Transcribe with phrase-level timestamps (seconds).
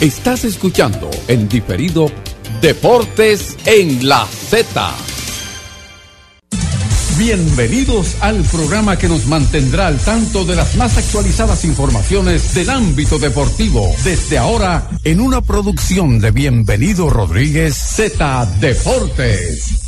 [0.00, 2.10] Estás escuchando en diferido
[2.60, 4.94] Deportes en la Z.
[7.16, 13.18] Bienvenidos al programa que nos mantendrá al tanto de las más actualizadas informaciones del ámbito
[13.18, 13.90] deportivo.
[14.04, 19.85] Desde ahora, en una producción de Bienvenido Rodríguez Z Deportes.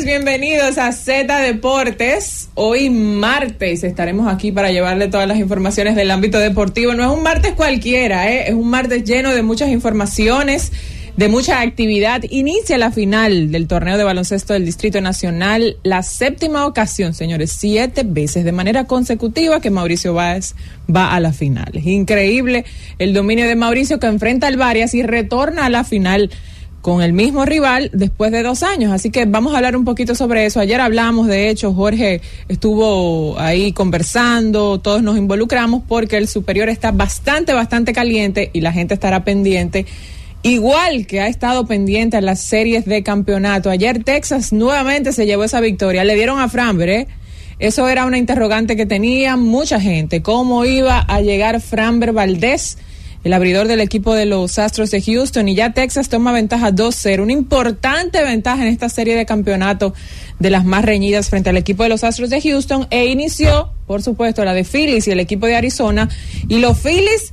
[0.00, 2.48] Bienvenidos a Z Deportes.
[2.54, 6.94] Hoy martes estaremos aquí para llevarle todas las informaciones del ámbito deportivo.
[6.94, 8.48] No es un martes cualquiera, ¿eh?
[8.48, 10.72] es un martes lleno de muchas informaciones,
[11.18, 12.22] de mucha actividad.
[12.30, 18.02] Inicia la final del torneo de baloncesto del Distrito Nacional, la séptima ocasión, señores, siete
[18.02, 20.54] veces de manera consecutiva que Mauricio Báez
[20.92, 21.70] va a la final.
[21.84, 22.64] Increíble
[22.98, 26.30] el dominio de Mauricio que enfrenta al Varias y retorna a la final
[26.82, 28.92] con el mismo rival después de dos años.
[28.92, 30.60] Así que vamos a hablar un poquito sobre eso.
[30.60, 36.90] Ayer hablamos, de hecho, Jorge estuvo ahí conversando, todos nos involucramos porque el superior está
[36.90, 39.86] bastante, bastante caliente y la gente estará pendiente.
[40.42, 43.70] Igual que ha estado pendiente a las series de campeonato.
[43.70, 46.02] Ayer Texas nuevamente se llevó esa victoria.
[46.02, 47.06] Le dieron a Framber, ¿eh?
[47.60, 50.20] Eso era una interrogante que tenía mucha gente.
[50.20, 52.76] ¿Cómo iba a llegar Framber Valdés?
[53.24, 57.22] El abridor del equipo de los Astros de Houston, y ya Texas toma ventaja 2-0,
[57.22, 59.94] una importante ventaja en esta serie de campeonato
[60.38, 64.02] de las más reñidas frente al equipo de los Astros de Houston, e inició, por
[64.02, 66.08] supuesto, la de Phillies y el equipo de Arizona,
[66.48, 67.32] y los Phillies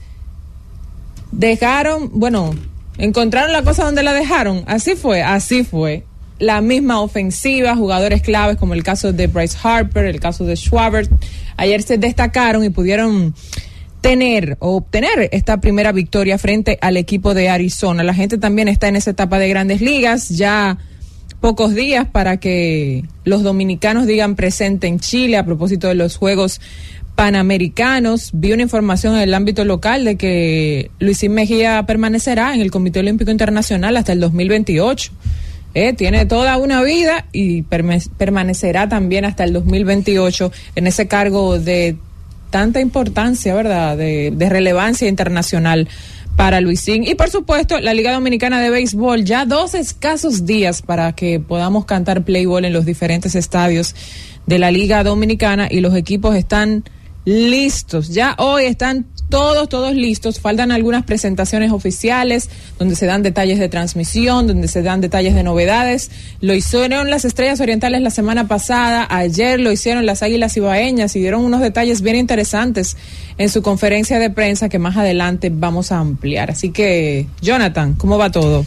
[1.32, 2.54] dejaron, bueno,
[2.98, 6.04] encontraron la cosa donde la dejaron, así fue, así fue.
[6.38, 11.12] La misma ofensiva, jugadores claves como el caso de Bryce Harper, el caso de Schwabert,
[11.58, 13.34] ayer se destacaron y pudieron
[14.02, 18.04] tener o obtener esta primera victoria frente al equipo de Arizona.
[18.04, 20.78] La gente también está en esa etapa de grandes ligas, ya
[21.42, 26.60] pocos días para que los dominicanos digan presente en Chile a propósito de los Juegos
[27.16, 28.32] Panamericanos.
[28.34, 33.00] Vi una información en el ámbito local de que Luisín Mejía permanecerá en el Comité
[33.00, 35.12] Olímpico Internacional hasta el 2028.
[35.76, 41.96] Eh, tiene toda una vida y permanecerá también hasta el 2028 en ese cargo de
[42.50, 45.88] tanta importancia, ¿verdad?, de, relevancia internacional
[46.36, 47.04] para Luisín.
[47.04, 51.86] Y por supuesto, la Liga Dominicana de Béisbol, ya dos escasos días para que podamos
[51.86, 53.96] cantar playball en los diferentes estadios
[54.46, 56.84] de la Liga Dominicana y los equipos están
[57.26, 58.10] listos.
[58.10, 60.40] Ya hoy están todos, todos listos.
[60.40, 65.44] Faltan algunas presentaciones oficiales donde se dan detalles de transmisión, donde se dan detalles de
[65.44, 66.12] novedades.
[66.42, 71.20] Lo hicieron las Estrellas Orientales la semana pasada, ayer lo hicieron las Águilas Ibaeñas y
[71.20, 72.98] dieron unos detalles bien interesantes
[73.38, 76.52] en su conferencia de prensa que más adelante vamos a ampliar.
[76.52, 78.66] Así que, Jonathan, ¿cómo va todo?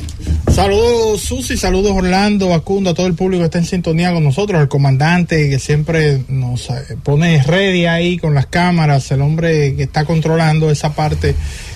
[0.51, 4.61] Saludos Susi, saludos Orlando, Acundo, a todo el público que está en sintonía con nosotros,
[4.61, 9.85] el comandante que siempre nos eh, pone ready ahí con las cámaras, el hombre que
[9.85, 11.35] está controlando esa parte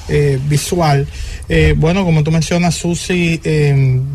[0.08, 1.06] eh, visual.
[1.48, 3.40] Eh, bueno, como tú mencionas, Susi,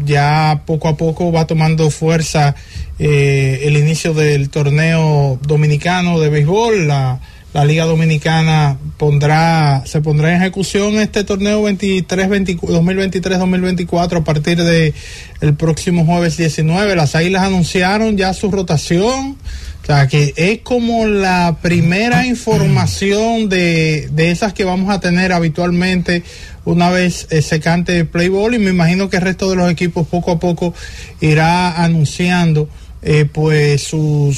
[0.06, 2.56] ya poco a poco va tomando fuerza
[3.00, 7.20] el inicio del torneo dominicano de béisbol, la
[7.54, 14.94] la Liga Dominicana pondrá, se pondrá en ejecución este torneo 23, 2023-2024 a partir de
[15.42, 16.96] el próximo jueves 19.
[16.96, 19.38] Las Águilas anunciaron ya su rotación.
[19.82, 25.34] O sea, que es como la primera información de, de esas que vamos a tener
[25.34, 26.24] habitualmente
[26.66, 29.72] una vez eh, se cante el play y me imagino que el resto de los
[29.72, 30.74] equipos poco a poco
[31.20, 32.70] irá anunciando
[33.04, 34.32] eh, pues su,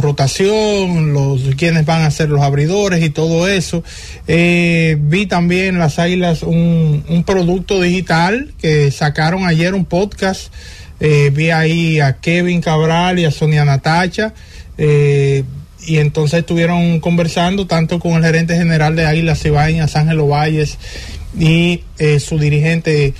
[0.00, 3.84] rotación, los quienes van a ser los abridores y todo eso.
[4.26, 10.50] Eh, vi también las Águilas un, un, producto digital que sacaron ayer un podcast.
[10.98, 14.32] Eh, vi ahí a Kevin Cabral y a Sonia Natacha.
[14.78, 20.78] Y entonces estuvieron conversando tanto con el gerente general de Águilas Ibañas, Ángelo Valles,
[21.38, 21.82] y
[22.18, 23.14] su dirigente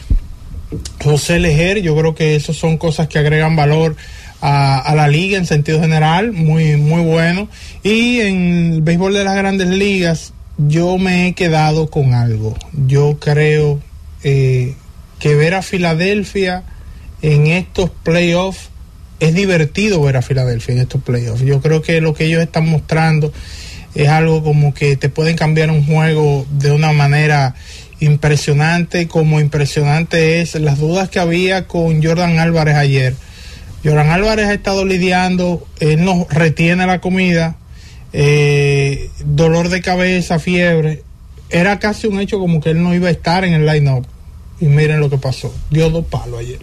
[1.03, 1.83] José Lejer.
[1.83, 3.97] Yo creo que eso son cosas que agregan valor
[4.41, 7.49] a, la liga en sentido general, muy, muy bueno.
[7.83, 12.57] Y en el béisbol de las grandes ligas, yo me he quedado con algo.
[12.87, 13.81] Yo creo
[14.23, 14.75] eh,
[15.19, 16.65] que ver a Filadelfia
[17.23, 18.71] en estos playoffs
[19.21, 21.43] es divertido ver a Filadelfia en estos playoffs.
[21.43, 23.33] Yo creo que lo que ellos están mostrando
[23.95, 27.55] es algo como que te pueden cambiar un juego de una manera
[27.99, 33.15] impresionante, como impresionante es las dudas que había con Jordan Álvarez ayer
[33.87, 37.57] Joran Álvarez ha estado lidiando, él no retiene la comida,
[38.13, 41.05] eh, dolor de cabeza, fiebre.
[41.51, 44.05] Era casi un hecho como que él no iba a estar en el line-up.
[44.61, 45.55] Y miren lo que pasó.
[45.71, 46.59] Dio dos palos ayer.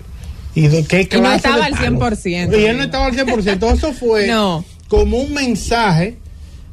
[0.55, 2.15] Y de qué Y no clase estaba de al palo.
[2.15, 2.59] 100%.
[2.61, 3.73] Y él no estaba al 100%.
[3.73, 4.63] Eso fue No.
[4.87, 6.17] como un mensaje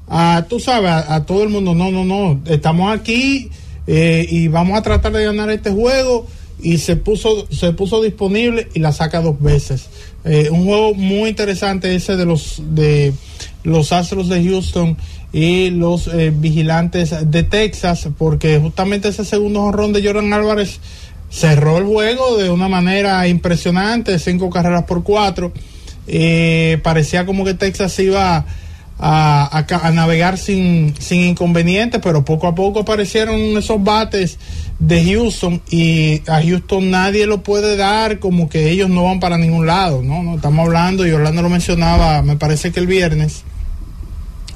[0.08, 1.74] a, tú sabes, a, a todo el mundo.
[1.74, 2.40] No, no, no.
[2.46, 3.48] Estamos aquí
[3.86, 6.26] eh, y vamos a tratar de ganar este juego.
[6.62, 9.88] Y se puso, se puso disponible y la saca dos veces.
[10.26, 13.14] Eh, un juego muy interesante ese de los de
[13.64, 14.98] los Astros de Houston
[15.32, 20.80] y los eh, vigilantes de Texas, porque justamente ese segundo jonrón de Jordan Álvarez
[21.30, 25.52] cerró el juego de una manera impresionante, cinco carreras por cuatro.
[26.06, 28.44] Eh, parecía como que Texas iba
[29.02, 34.38] a, navegar sin, sin inconvenientes, pero poco a poco aparecieron esos bates
[34.78, 39.38] de Houston y a Houston nadie lo puede dar como que ellos no van para
[39.38, 40.22] ningún lado, ¿no?
[40.22, 43.44] no estamos hablando, y Orlando lo mencionaba, me parece que el viernes,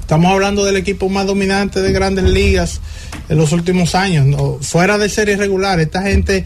[0.05, 2.79] Estamos hablando del equipo más dominante de grandes ligas
[3.27, 4.35] en los últimos años.
[4.61, 6.45] Fuera de serie regular, esta gente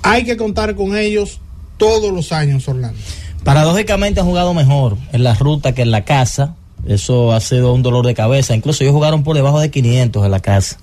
[0.00, 1.38] hay que contar con ellos
[1.76, 2.98] todos los años, Orlando.
[3.44, 6.54] Paradójicamente han jugado mejor en la ruta que en la casa.
[6.86, 8.56] Eso ha sido un dolor de cabeza.
[8.56, 10.78] Incluso ellos jugaron por debajo de 500 en la casa.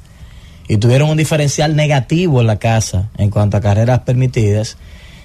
[0.68, 4.78] Y tuvieron un diferencial negativo en la casa en cuanto a carreras permitidas.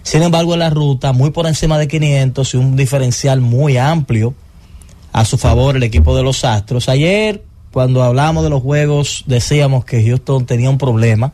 [0.02, 4.32] Sin embargo, en la ruta, muy por encima de 500 y un diferencial muy amplio
[5.16, 6.90] a su favor el equipo de los Astros.
[6.90, 7.42] Ayer,
[7.72, 11.32] cuando hablamos de los juegos, decíamos que Houston tenía un problema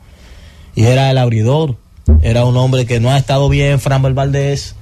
[0.76, 1.74] y era el abridor.
[2.22, 4.76] Era un hombre que no ha estado bien, Framber Valdés,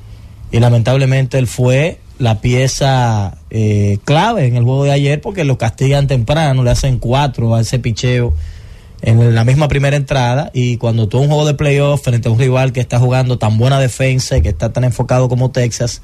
[0.53, 5.57] y lamentablemente él fue la pieza eh, clave en el juego de ayer porque lo
[5.57, 8.35] castigan temprano, le hacen cuatro a ese picheo
[9.01, 12.39] en la misma primera entrada y cuando tú un juego de playoff frente a un
[12.39, 16.03] rival que está jugando tan buena defensa y que está tan enfocado como Texas,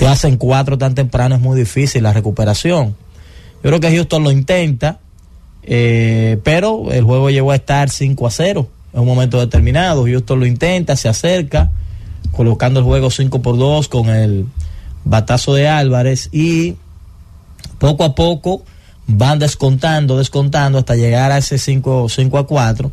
[0.00, 2.96] te hacen cuatro tan temprano es muy difícil la recuperación.
[3.56, 4.98] Yo creo que Houston lo intenta,
[5.62, 10.06] eh, pero el juego llegó a estar 5 a 0 en un momento determinado.
[10.06, 11.70] Houston lo intenta, se acerca,
[12.32, 14.46] colocando el juego 5 por 2 con el
[15.04, 16.76] batazo de Álvarez y
[17.78, 18.64] poco a poco
[19.06, 22.90] van descontando, descontando hasta llegar a ese 5, 5 a 4.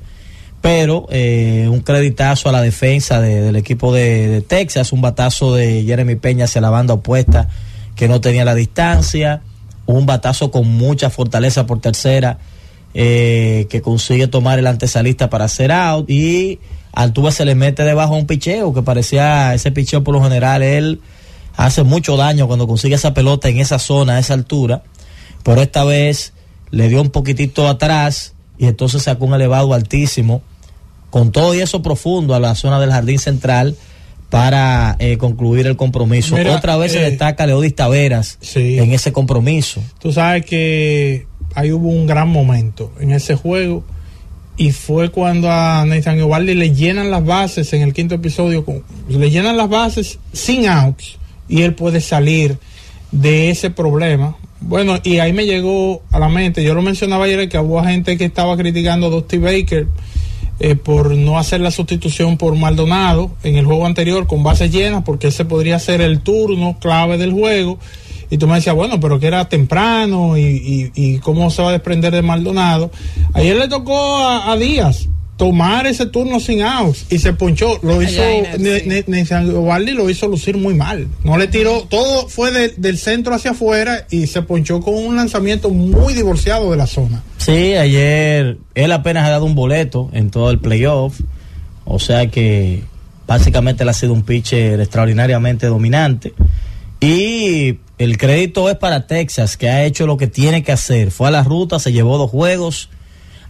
[0.61, 5.83] Pero eh, un creditazo a la defensa de- del equipo de, Texas, un batazo de
[5.83, 7.47] Jeremy Peña hacia la banda opuesta
[7.95, 9.41] que no tenía la distancia,
[9.85, 12.37] un batazo con mucha fortaleza por tercera
[12.93, 16.59] eh, que consigue tomar el antesalista para hacer out y
[16.93, 20.99] Altuve se le mete debajo un picheo que parecía ese picheo por lo general él
[21.55, 24.83] hace mucho daño cuando consigue esa pelota en esa zona, a esa altura,
[25.43, 26.33] pero esta vez
[26.71, 30.41] le dio un poquitito atrás y entonces sacó un elevado altísimo
[31.09, 33.75] con todo y eso profundo a la zona del jardín central
[34.29, 36.35] para eh, concluir el compromiso.
[36.35, 38.77] Mira, Otra vez se eh, destaca Leodis Taveras sí.
[38.77, 39.81] en ese compromiso.
[39.99, 43.83] Tú sabes que ahí hubo un gran momento en ese juego
[44.57, 48.83] y fue cuando a Nathan Eovaldi le llenan las bases en el quinto episodio, con-
[49.07, 51.17] le llenan las bases sin outs
[51.47, 52.57] y él puede salir
[53.11, 54.35] de ese problema.
[54.59, 58.17] Bueno, y ahí me llegó a la mente, yo lo mencionaba ayer que hubo gente
[58.17, 59.87] que estaba criticando a Dusty Baker
[60.59, 65.03] eh, por no hacer la sustitución por Maldonado en el juego anterior con bases llenas,
[65.03, 67.77] porque ese podría ser el turno clave del juego.
[68.29, 71.73] Y tú me decías, bueno, pero que era temprano y, y- cómo se va a
[71.73, 72.91] desprender de Maldonado.
[73.33, 75.07] Ayer le tocó a Díaz
[75.37, 77.79] tomar ese turno sin outs y se ponchó.
[77.83, 78.21] Lo hizo,
[79.07, 81.07] Nathan Eovaldi lo hizo lucir muy mal.
[81.23, 85.15] No le tiró, todo fue de- del centro hacia afuera y se ponchó con un
[85.15, 87.23] lanzamiento muy divorciado de la zona.
[87.37, 91.19] Sí, ayer él apenas ha dado un boleto en todo el playoff,
[91.85, 92.83] o sea que
[93.27, 96.33] básicamente él ha sido un pitcher extraordinariamente dominante.
[96.99, 101.11] Y el crédito es para Texas, que ha hecho lo que tiene que hacer.
[101.11, 102.89] Fue a la ruta, se llevó dos juegos,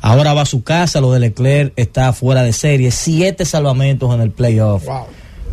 [0.08, 4.22] ahora va a su casa, lo de Leclerc está fuera de serie, siete salvamentos en
[4.22, 5.06] el playoff Wow.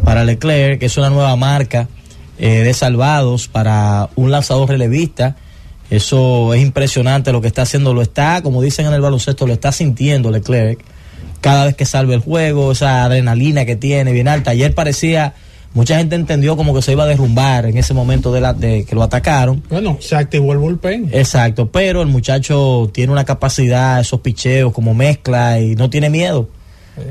[0.04, 1.88] para Leclerc, que es una nueva marca
[2.38, 5.36] eh, de salvados para un lanzador relevista.
[5.90, 7.94] Eso es impresionante lo que está haciendo.
[7.94, 10.80] Lo está, como dicen en el baloncesto, lo está sintiendo Leclerc.
[11.40, 14.52] Cada vez que salve el juego, esa adrenalina que tiene bien alta.
[14.52, 15.34] Ayer parecía,
[15.74, 18.84] mucha gente entendió como que se iba a derrumbar en ese momento de, la, de
[18.84, 19.62] que lo atacaron.
[19.68, 21.10] Bueno, se activó el bullpen.
[21.12, 26.48] Exacto, pero el muchacho tiene una capacidad, esos picheos como mezcla y no tiene miedo.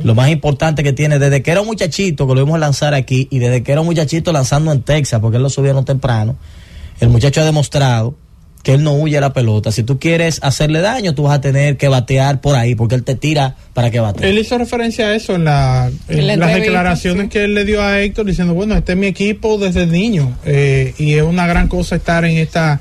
[0.04, 3.28] Lo más importante que tiene, desde que era un muchachito, que lo vimos lanzar aquí,
[3.30, 6.38] y desde que era un muchachito lanzando en Texas, porque él lo subieron temprano,
[7.02, 8.16] el muchacho ha demostrado
[8.64, 9.72] que él no huye a la pelota.
[9.72, 13.04] Si tú quieres hacerle daño, tú vas a tener que batear por ahí, porque él
[13.04, 14.28] te tira para que bate.
[14.28, 17.30] Él hizo referencia a eso en, la, en En la las declaraciones sí.
[17.30, 20.94] que él le dio a Héctor diciendo, bueno, este es mi equipo desde niño eh,
[20.98, 22.80] y es una gran cosa estar en esta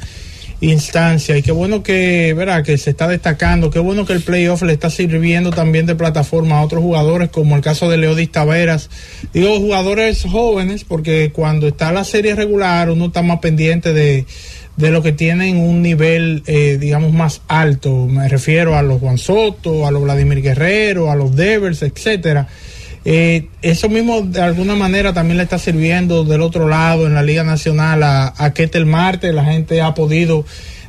[0.60, 4.62] instancia y qué bueno que, verá, que se está destacando, qué bueno que el playoff
[4.62, 8.88] le está sirviendo también de plataforma a otros jugadores como el caso de Leodis Taveras.
[9.34, 14.24] Digo jugadores jóvenes porque cuando está la serie regular uno está más pendiente de,
[14.76, 18.06] de lo que tienen un nivel, eh, digamos, más alto.
[18.06, 22.48] Me refiero a los Juan Soto, a los Vladimir Guerrero, a los Devers, etcétera.
[23.04, 27.22] Eh, eso mismo de alguna manera también le está sirviendo del otro lado en la
[27.22, 29.32] Liga Nacional a, Ketel Marte.
[29.32, 30.44] La gente ha podido,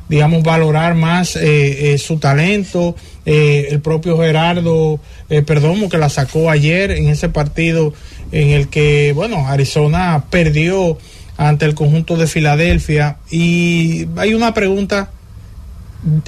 [0.08, 2.94] digamos, valorar más eh, eh, su talento.
[3.26, 5.00] Eh, el propio Gerardo
[5.46, 7.94] Perdomo que la sacó ayer en ese partido
[8.32, 10.98] en el que, bueno, Arizona perdió
[11.36, 13.18] ante el conjunto de Filadelfia.
[13.30, 15.10] Y hay una pregunta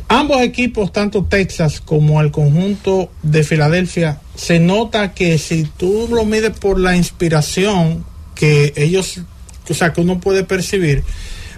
[0.08, 6.24] ambos equipos, tanto Texas como el conjunto de Filadelfia, se nota que si tú lo
[6.24, 9.20] mides por la inspiración que ellos,
[9.68, 11.04] o sea, que uno puede percibir,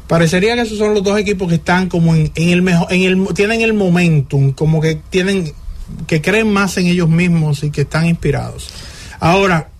[0.06, 3.34] parecería que esos son los dos equipos que están como en, el mejor, en el,
[3.34, 5.52] tienen el momentum, como que tienen,
[6.06, 8.68] que creen más en ellos mismos y que están inspirados.
[9.20, 9.70] Ahora,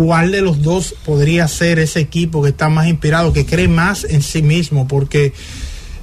[0.00, 4.04] ¿cuál de los dos podría ser ese equipo que está más inspirado, que cree más
[4.04, 4.88] en sí mismo?
[4.88, 5.34] Porque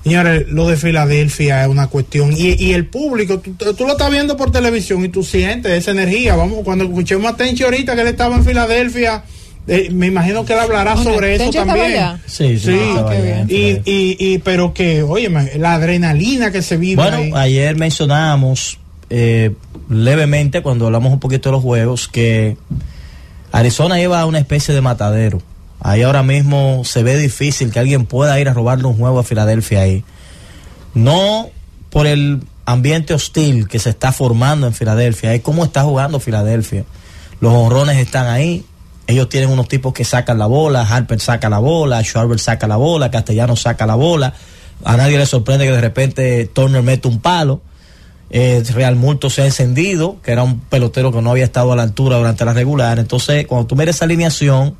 [0.03, 2.31] Señores, lo de Filadelfia es una cuestión.
[2.31, 5.91] Y, y el público, tú, tú, lo estás viendo por televisión y tú sientes esa
[5.91, 6.33] energía.
[6.37, 9.23] Vamos, cuando escuchemos a Tenchi ahorita que él estaba en Filadelfia,
[9.67, 11.97] eh, me imagino que él hablará Bueno, sobre eso ¿Tenchi estaba también.
[11.97, 12.21] allá?
[12.25, 13.47] Sí, sí, Sí, bien.
[13.49, 17.11] Y, y, y, pero que, oye, la adrenalina que se vive ahí.
[17.31, 19.51] Bueno, ayer mencionábamos eh,
[19.89, 22.55] levemente cuando hablamos un poquito de los juegos que
[23.57, 25.41] Arizona iba a una especie de matadero.
[25.79, 29.23] Ahí ahora mismo se ve difícil que alguien pueda ir a robarle un juego a
[29.23, 30.03] Filadelfia ahí.
[30.93, 31.49] No
[31.89, 36.85] por el ambiente hostil que se está formando en Filadelfia, es cómo está jugando Filadelfia.
[37.39, 38.63] Los honrones están ahí.
[39.07, 42.75] Ellos tienen unos tipos que sacan la bola, Harper saca la bola, Schwarber saca la
[42.75, 44.35] bola, Castellano saca la bola.
[44.83, 47.61] A nadie le sorprende que de repente Turner mete un palo.
[48.29, 51.75] Eh, Real Multo se ha encendido, que era un pelotero que no había estado a
[51.75, 52.99] la altura durante la regular.
[52.99, 54.75] Entonces, cuando tú miras esa alineación,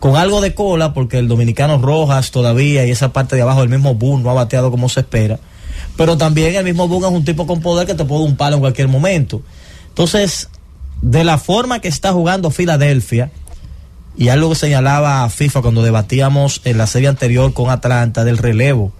[0.00, 3.70] con algo de cola, porque el dominicano Rojas todavía y esa parte de abajo del
[3.70, 5.38] mismo Boone no ha bateado como se espera.
[5.96, 8.56] Pero también el mismo Boone es un tipo con poder que te puede un palo
[8.56, 9.42] en cualquier momento.
[9.88, 10.50] Entonces,
[11.00, 13.30] de la forma que está jugando Filadelfia,
[14.18, 18.92] y algo que señalaba FIFA cuando debatíamos en la serie anterior con Atlanta del relevo,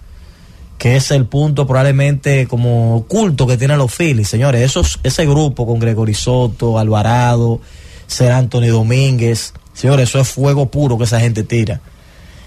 [0.78, 4.62] que es el punto probablemente como oculto que tienen los Phillies, señores.
[4.62, 7.60] Esos, ese grupo con Gregory Soto, Alvarado,
[8.06, 11.80] Ser Anthony Domínguez, señores, eso es fuego puro que esa gente tira.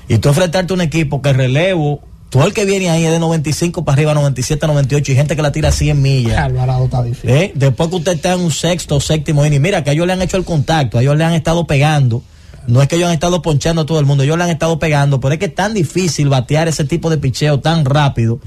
[0.07, 3.11] Y tú enfrentarte a un equipo que el relevo, todo el que viene ahí es
[3.11, 6.37] de 95 para arriba, 97, 98, y gente que la tira 100 millas.
[6.37, 7.29] Alvarado está difícil.
[7.29, 7.51] ¿Eh?
[7.55, 10.13] Después que usted está en un sexto o séptimo inning, mira que a ellos le
[10.13, 12.21] han hecho el contacto, a ellos le han estado pegando.
[12.67, 14.79] No es que ellos han estado ponchando a todo el mundo, ellos le han estado
[14.79, 18.39] pegando, pero es que es tan difícil batear ese tipo de picheo tan rápido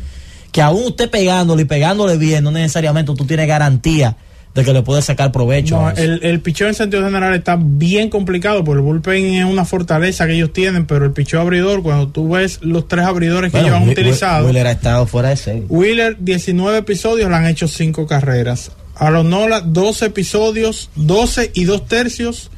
[0.53, 4.17] que aún usted pegándole y pegándole bien, no necesariamente tú tienes garantía
[4.55, 5.77] de que le puedes sacar provecho.
[5.81, 9.65] No, el, el picheo en sentido general está bien complicado porque el bullpen es una
[9.65, 13.61] fortaleza que ellos tienen, pero el picheo abridor, cuando tú ves los tres abridores que
[13.61, 15.65] ellos han utilizado, Wheeler ha estado fuera de serie.
[15.69, 18.73] Wheeler 19 episodios le han hecho 5 carreras.
[18.95, 22.51] A los Nola 12 episodios, 12 y 2 tercios,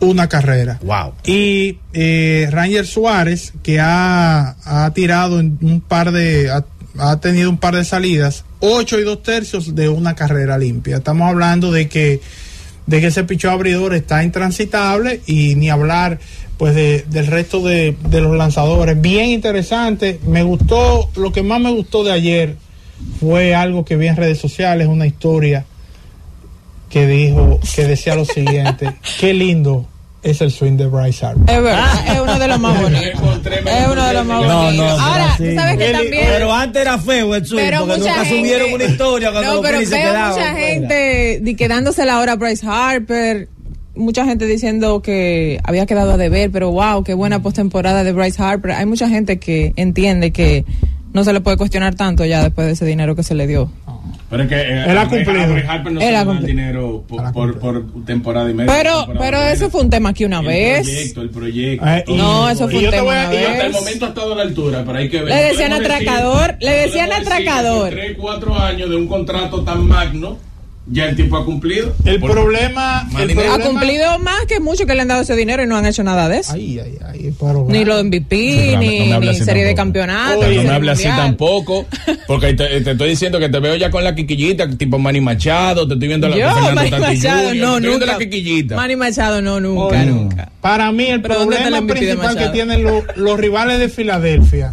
[0.00, 0.78] una carrera.
[0.82, 1.14] Wow.
[1.24, 6.64] Y eh, Ranger Suárez, que ha, ha tirado en un par de, ha,
[6.98, 10.98] ha tenido un par de salidas, 8 y 2 tercios de una carrera limpia.
[10.98, 12.20] Estamos hablando de que,
[12.86, 16.18] de que ese pichón abridor está intransitable y ni hablar
[16.56, 19.00] pues de, del resto de, de los lanzadores.
[19.00, 20.18] Bien interesante.
[20.26, 22.56] Me gustó, lo que más me gustó de ayer
[23.20, 25.64] fue algo que vi en redes sociales, una historia
[26.88, 29.86] que dijo, que decía lo siguiente, qué lindo
[30.22, 31.54] es el swing de Bryce Harper.
[31.54, 33.06] Es verdad, es uno de los más bonitos.
[33.46, 34.74] Es uno de los más bonitos.
[34.76, 35.44] no, no, Ahora, sí.
[35.50, 36.26] tú sabes que también.
[36.28, 39.48] Pero antes era feo el swing, Pero porque mucha nunca gente, subieron una historia cuando
[39.48, 43.48] no, los pero veo quedaban mucha gente di- quedándose la hora a Bryce Harper,
[43.94, 48.42] mucha gente diciendo que había quedado a deber, pero wow, qué buena postemporada de Bryce
[48.42, 48.72] Harper.
[48.72, 50.64] Hay mucha gente que entiende que
[51.12, 53.70] no se le puede cuestionar tanto ya después de ese dinero que se le dio.
[54.30, 55.42] Pero es que eh, Él ha a Bryce- cumplido.
[55.70, 56.46] a no da cumplido.
[56.46, 58.72] dinero por, por, por temporada y media.
[58.76, 59.52] Pero, pero y media.
[59.52, 60.82] eso fue un tema aquí una el vez.
[60.88, 61.86] proyecto, el proyecto.
[61.86, 62.16] Eh, todo.
[62.16, 63.66] No, eso y fue yo un te voy tema a- una y yo Y hasta
[63.66, 65.28] el momento ha estado a la altura, pero hay que ver.
[65.28, 67.90] Le decían No podemos decir- atracador, le decían atracador.
[67.90, 70.38] Tres, cuatro años de un contrato tan magno,
[70.90, 71.94] ya el tipo ha cumplido.
[72.04, 73.38] El problema, el.
[73.38, 76.02] Ha cumplido más que muchos que le han dado ese dinero y no han hecho
[76.02, 76.52] nada de eso.
[76.54, 80.44] Ay, ay, ay, pero Ni lo de MVP, no ni, no ni serie de campeonatos.
[80.44, 81.86] Oye, no me hables así tampoco,
[82.26, 85.86] porque te, te estoy diciendo que te veo ya con la quiquillita, tipo Manny Machado,
[85.86, 86.46] te estoy viendo la Yo,
[86.98, 88.06] Machado, Jr., no, nunca.
[88.06, 88.76] la quiquillita.
[88.76, 90.50] Manny Machado, no, nunca, Oye, nunca.
[90.60, 94.72] Para mí el Pero ¿dónde está problema principal que tienen lo- los rivales de Filadelfia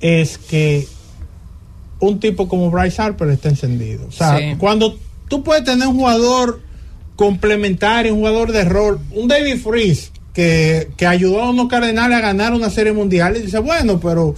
[0.00, 0.86] es que
[2.00, 4.06] un tipo como Bryce Harper está encendido.
[4.08, 4.54] O sea, Sí.
[4.58, 6.60] cuando tú puedes tener un jugador
[7.16, 12.20] complementario, un jugador de rol, un David Freeze que, que ayudó a unos Cardenales a
[12.20, 14.34] ganar una serie mundial y dice, bueno, pero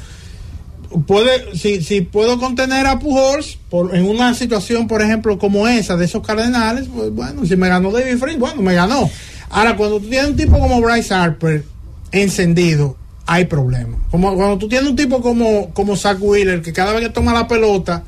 [1.07, 5.97] puede si, si puedo contener a Pujols por, en una situación, por ejemplo, como esa
[5.97, 9.09] de esos Cardenales, pues bueno, si me ganó David Freeze, bueno, me ganó.
[9.51, 11.65] Ahora, cuando tú tienes un tipo como Bryce Harper
[12.11, 12.97] encendido,
[13.33, 13.99] hay problemas.
[14.11, 17.33] Como cuando tú tienes un tipo como, como Zach Wheeler, que cada vez que toma
[17.33, 18.05] la pelota,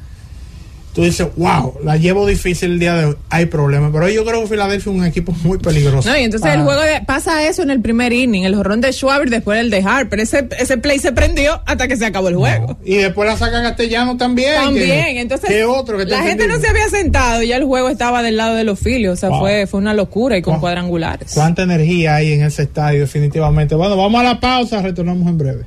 [0.95, 3.91] tú dices, wow, la llevo difícil el día de hoy, hay problemas.
[3.93, 6.09] Pero yo creo que Filadelfia es un equipo muy peligroso.
[6.09, 8.81] No, y entonces Para- el juego de- pasa eso en el primer inning, el jorrón
[8.81, 10.21] de Schwaber después el de Harper.
[10.21, 12.79] Ese, ese play se prendió hasta que se acabó el juego.
[12.85, 14.55] Y después la saca Castellano también.
[14.55, 17.65] También, que- entonces que otro que la gente no se había sentado y ya el
[17.65, 19.41] juego estaba del lado de los filios, o sea, Wow.
[19.41, 20.61] fue, fue una locura y con Wow.
[20.61, 21.33] cuadrangulares.
[21.35, 23.75] Cuánta energía hay en ese estadio, definitivamente.
[23.75, 25.65] Bueno, vamos a la pausa, retornamos en breve.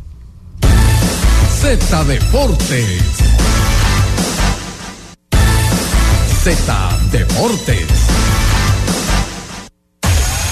[1.60, 3.37] Z Deportes.
[6.44, 7.88] Z Deportes.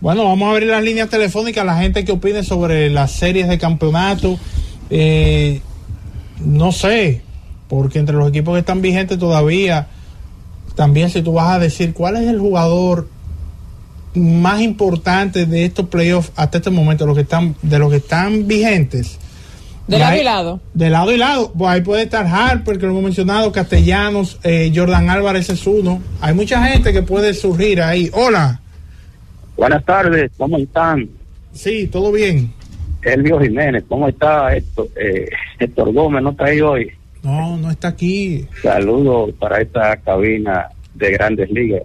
[0.00, 3.58] Bueno, vamos a abrir las líneas telefónicas la gente que opine sobre las series de
[3.58, 4.38] campeonato.
[4.90, 5.60] Eh,
[6.44, 7.22] no sé,
[7.68, 9.88] porque entre los equipos que están vigentes todavía,
[10.76, 13.08] también si tú vas a decir cuál es el jugador
[14.14, 18.46] más importante de estos playoffs hasta este momento, los que están, de los que están
[18.46, 19.18] vigentes.
[19.88, 20.60] De lado y lado.
[20.74, 21.52] De lado y lado.
[21.56, 26.00] Pues ahí puede estar Harper, que lo hemos mencionado, Castellanos, eh, Jordan Álvarez es uno.
[26.20, 28.10] Hay mucha gente que puede surgir ahí.
[28.12, 28.60] Hola.
[29.58, 31.08] Buenas tardes, ¿cómo están?
[31.50, 32.52] Sí, todo bien.
[33.02, 36.22] Elvio Jiménez, ¿cómo está Héctor, eh, Héctor Gómez?
[36.22, 36.92] ¿No está ahí hoy?
[37.24, 38.46] No, no está aquí.
[38.62, 41.82] Saludos para esta cabina de grandes ligas.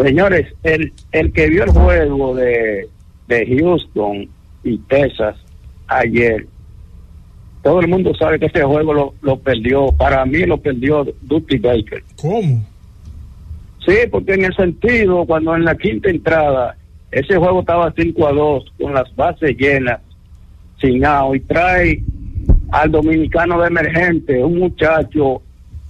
[0.00, 2.88] Señores, el, el que vio el juego de,
[3.26, 4.28] de Houston
[4.62, 5.34] y Texas
[5.88, 6.46] ayer,
[7.64, 11.58] todo el mundo sabe que ese juego lo, lo perdió, para mí lo perdió Dusty
[11.58, 12.04] Baker.
[12.20, 12.64] ¿Cómo?
[13.88, 16.76] Sí, porque en el sentido, cuando en la quinta entrada,
[17.10, 20.00] ese juego estaba 5 a 2, con las bases llenas,
[20.78, 22.02] sin out, y trae
[22.70, 25.40] al dominicano de emergente, un muchacho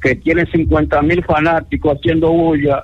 [0.01, 2.83] que tiene 50 mil fanáticos haciendo bulla,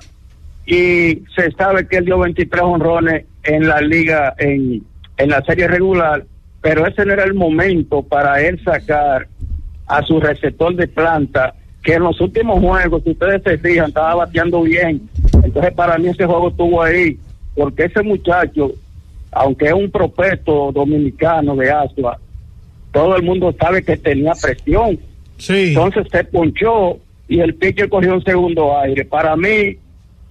[0.65, 4.83] y se sabe que él dio 23 honrones en la liga, en,
[5.15, 6.25] en la serie regular,
[6.59, 9.29] pero ese no era el momento para él sacar
[9.87, 14.15] a su receptor de planta, que en los últimos juegos, si ustedes se fijan, estaba
[14.15, 15.07] bateando bien.
[15.43, 17.17] Entonces, para mí ese juego estuvo ahí,
[17.55, 18.71] porque ese muchacho,
[19.31, 22.19] aunque es un prospecto dominicano de Asua,
[22.91, 24.97] todo el mundo sabe que tenía presión.
[25.37, 25.69] Sí.
[25.69, 29.05] Entonces se ponchó y el pitcher cogió un segundo aire.
[29.05, 29.77] Para mí,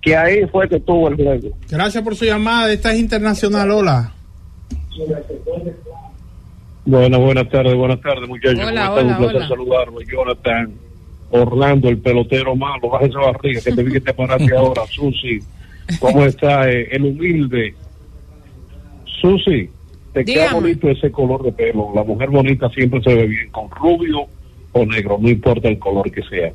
[0.03, 1.51] que ahí fue que tuvo el juego.
[1.71, 2.73] Gracias por su llamada.
[2.73, 3.71] Esta es internacional.
[3.71, 4.13] Hola.
[6.87, 8.61] Buenas, buenas tardes, buenas tardes, muchachos.
[8.67, 9.07] Hola, ¿Cómo están?
[9.07, 9.49] hola, Un placer hola.
[9.49, 10.01] saludarlo.
[10.03, 10.73] Jonathan,
[11.31, 14.83] Orlando, el pelotero malo, baja esa barriga que te vi que te paraste ahora.
[14.87, 15.41] Susi,
[16.01, 16.71] ¿cómo está?
[16.71, 17.75] Eh, el humilde.
[19.21, 19.69] Susi,
[20.13, 21.91] te queda bonito ese color de pelo.
[21.95, 24.27] La mujer bonita siempre se ve bien con rubio
[24.73, 26.53] o negro, no importa el color que sea.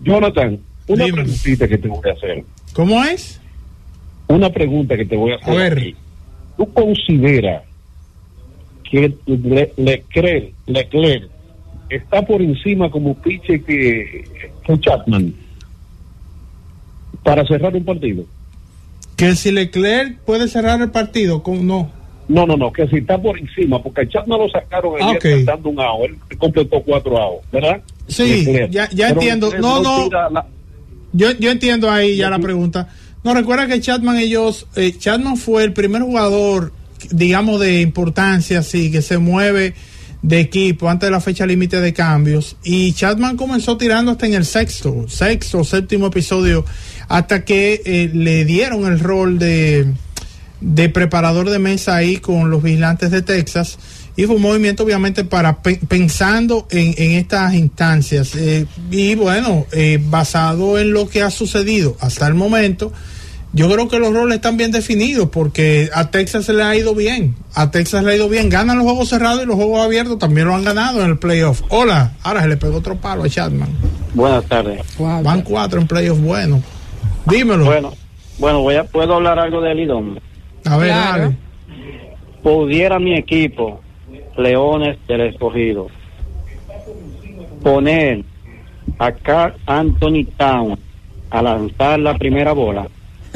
[0.00, 1.16] Jonathan, una Dime.
[1.22, 2.44] preguntita que te voy a hacer.
[2.74, 3.40] ¿Cómo es?
[4.28, 5.52] Una pregunta que te voy a hacer.
[5.52, 5.72] A ver.
[5.78, 5.94] aquí.
[6.56, 7.62] ¿Tú consideras
[8.90, 11.28] que Le- Leclerc, Leclerc
[11.90, 14.24] está por encima como pitcher que,
[14.66, 15.34] que Chapman
[17.22, 18.24] para cerrar un partido?
[19.16, 21.90] Que si Leclerc puede cerrar el partido, con no.
[22.28, 25.38] No, no, no, que si está por encima, porque a Chapman lo sacaron Ah, ayer
[25.40, 25.44] ok.
[25.46, 27.80] dando un out, él completó cuatro outs, ¿verdad?
[28.08, 28.70] Sí, Leclerc.
[28.70, 29.50] ya- ya Pero entiendo.
[29.60, 30.08] No, no.
[30.10, 30.46] la-
[31.12, 32.88] Yo, yo entiendo ahí ya la pregunta.
[33.24, 36.72] No, recuerda que Chapman ellos, eh, Chapman fue el primer jugador,
[37.10, 39.74] digamos, de importancia, sí, que se mueve
[40.22, 42.56] de equipo antes de la fecha límite de cambios.
[42.64, 46.64] Y Chapman comenzó tirando hasta en el sexto, sexto, séptimo episodio,
[47.08, 49.86] hasta que eh, le dieron el rol de,
[50.60, 53.78] de preparador de mesa ahí con los vigilantes de Texas.
[54.18, 58.34] Y fue un movimiento obviamente para pe- pensando en, en estas instancias.
[58.34, 62.92] Eh, y bueno, eh, basado en lo que ha sucedido hasta el momento,
[63.56, 66.94] yo creo que los roles están bien definidos porque a Texas se le ha ido
[66.94, 67.34] bien.
[67.54, 68.50] A Texas le ha ido bien.
[68.50, 71.62] Ganan los juegos cerrados y los juegos abiertos también lo han ganado en el playoff.
[71.70, 73.68] Hola, ahora se le pegó otro palo a Chapman.
[74.14, 74.82] Buenas tardes.
[74.98, 76.62] Van cuatro en playoff bueno.
[77.24, 77.64] Dímelo.
[77.64, 77.92] Bueno,
[78.38, 80.20] Bueno, voy a, puedo hablar algo de Lidón.
[80.66, 81.22] A ver, Claro.
[81.22, 81.36] dale.
[82.42, 83.80] Pudiera mi equipo,
[84.36, 85.88] Leones del Escogido,
[87.62, 88.22] poner
[88.98, 90.78] a Carl Anthony Town
[91.30, 92.86] a lanzar la primera bola,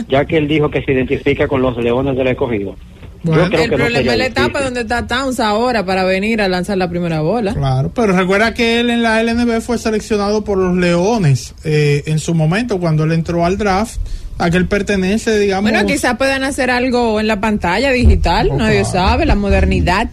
[0.08, 2.76] ya que él dijo que se identifica con los Leones del Escogido.
[3.22, 3.44] Bueno.
[3.44, 4.64] Yo creo El no problema es la etapa difícil.
[4.64, 7.52] donde está Towns ahora para venir a lanzar la primera bola.
[7.54, 12.18] Claro, pero recuerda que él en la LNB fue seleccionado por los Leones eh, en
[12.18, 13.98] su momento cuando él entró al draft,
[14.38, 15.70] a que él pertenece, digamos.
[15.70, 18.90] Bueno, quizás puedan hacer algo en la pantalla digital, Oh, nadie claro.
[19.08, 20.08] sabe, la modernidad.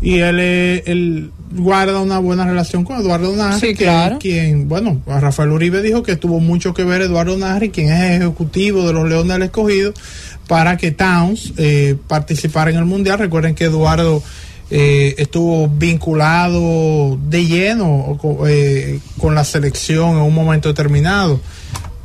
[0.00, 4.14] Y él, él guarda una buena relación con Eduardo Narri, Sí, que claro.
[4.16, 7.90] es quien, bueno, a Rafael Uribe dijo que tuvo mucho que ver Eduardo Narri, quien
[7.92, 9.94] es ejecutivo de los Leones del Escogido,
[10.48, 13.18] para que Towns eh, participara en el Mundial.
[13.18, 14.22] Recuerden que Eduardo
[14.70, 21.40] eh, estuvo vinculado de lleno eh, con la selección en un momento determinado.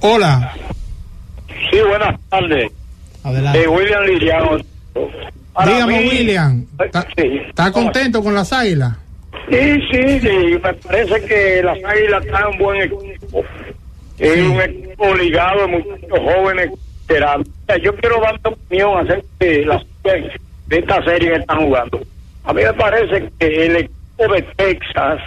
[0.01, 0.53] Hola,
[1.71, 2.71] Sí, buenas tardes.
[3.23, 3.61] adelante.
[3.63, 4.57] Eh, William Liriano.
[5.65, 7.23] Dígame, mí- William, ¿está, Sí.
[7.49, 8.93] está contento con las águilas?
[9.49, 13.43] Sí, sí, sí, me parece que las águilas están en buen equipo.
[14.19, 16.71] Es un equipo ligado de muchos jóvenes
[17.81, 21.99] Yo quiero dar mi opinión acerca de, las, de esta serie que están jugando.
[22.43, 25.21] A mí me parece que el equipo de Texas,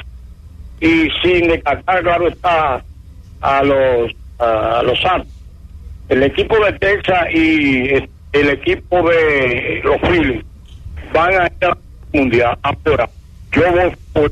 [0.81, 2.85] y sin descartar, claro, está
[3.41, 5.33] a los, a los Santos,
[6.09, 7.89] el equipo de Texas y
[8.33, 10.45] el equipo de los Phillies
[11.13, 11.79] van a ir al
[12.13, 12.59] mundial.
[12.63, 13.09] Ahora,
[13.53, 14.29] yo voy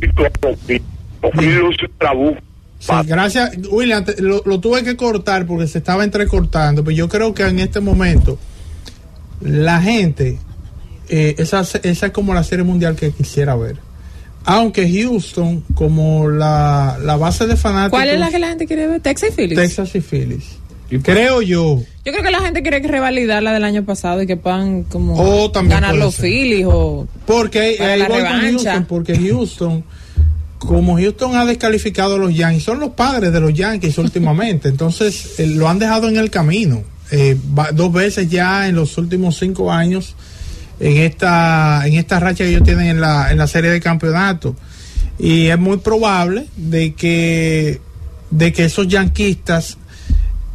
[2.14, 2.40] buca.
[2.78, 4.04] Sí, gracias, William.
[4.04, 7.58] te- lo, lo tuve que cortar porque se estaba entrecortando, pero yo creo que en
[7.58, 8.38] este momento
[9.40, 10.38] la gente,
[11.08, 13.76] eh, esa, esa es como la serie mundial que quisiera ver.
[14.44, 18.86] Aunque Houston, como la, la base de fanáticos, ¿Cuál es la que la gente quiere
[18.86, 19.00] ver?
[19.02, 19.58] Texas y Phillies.
[19.58, 20.44] Texas y Phillies.
[21.02, 21.82] Creo yo.
[22.04, 25.14] Yo creo que la gente quiere revalidar la del año pasado y que puedan como
[25.16, 26.16] Oh, también ganar puede los.
[26.16, 28.40] Phillies o Porque ahí- Para ahí la voy con.
[28.40, 29.84] Houston, porque Houston,
[30.58, 35.38] como Houston ha descalificado a los Yankees, son los padres de los Yankees últimamente, entonces
[35.38, 36.82] eh, lo han dejado en el camino.
[37.12, 40.14] Eh, va- dos veces ya en los últimos cinco años
[40.78, 44.56] en esta en esta racha que ellos tienen en la, en la serie de campeonato
[45.18, 47.80] y es muy probable de que
[48.30, 49.76] de que esos yanquistas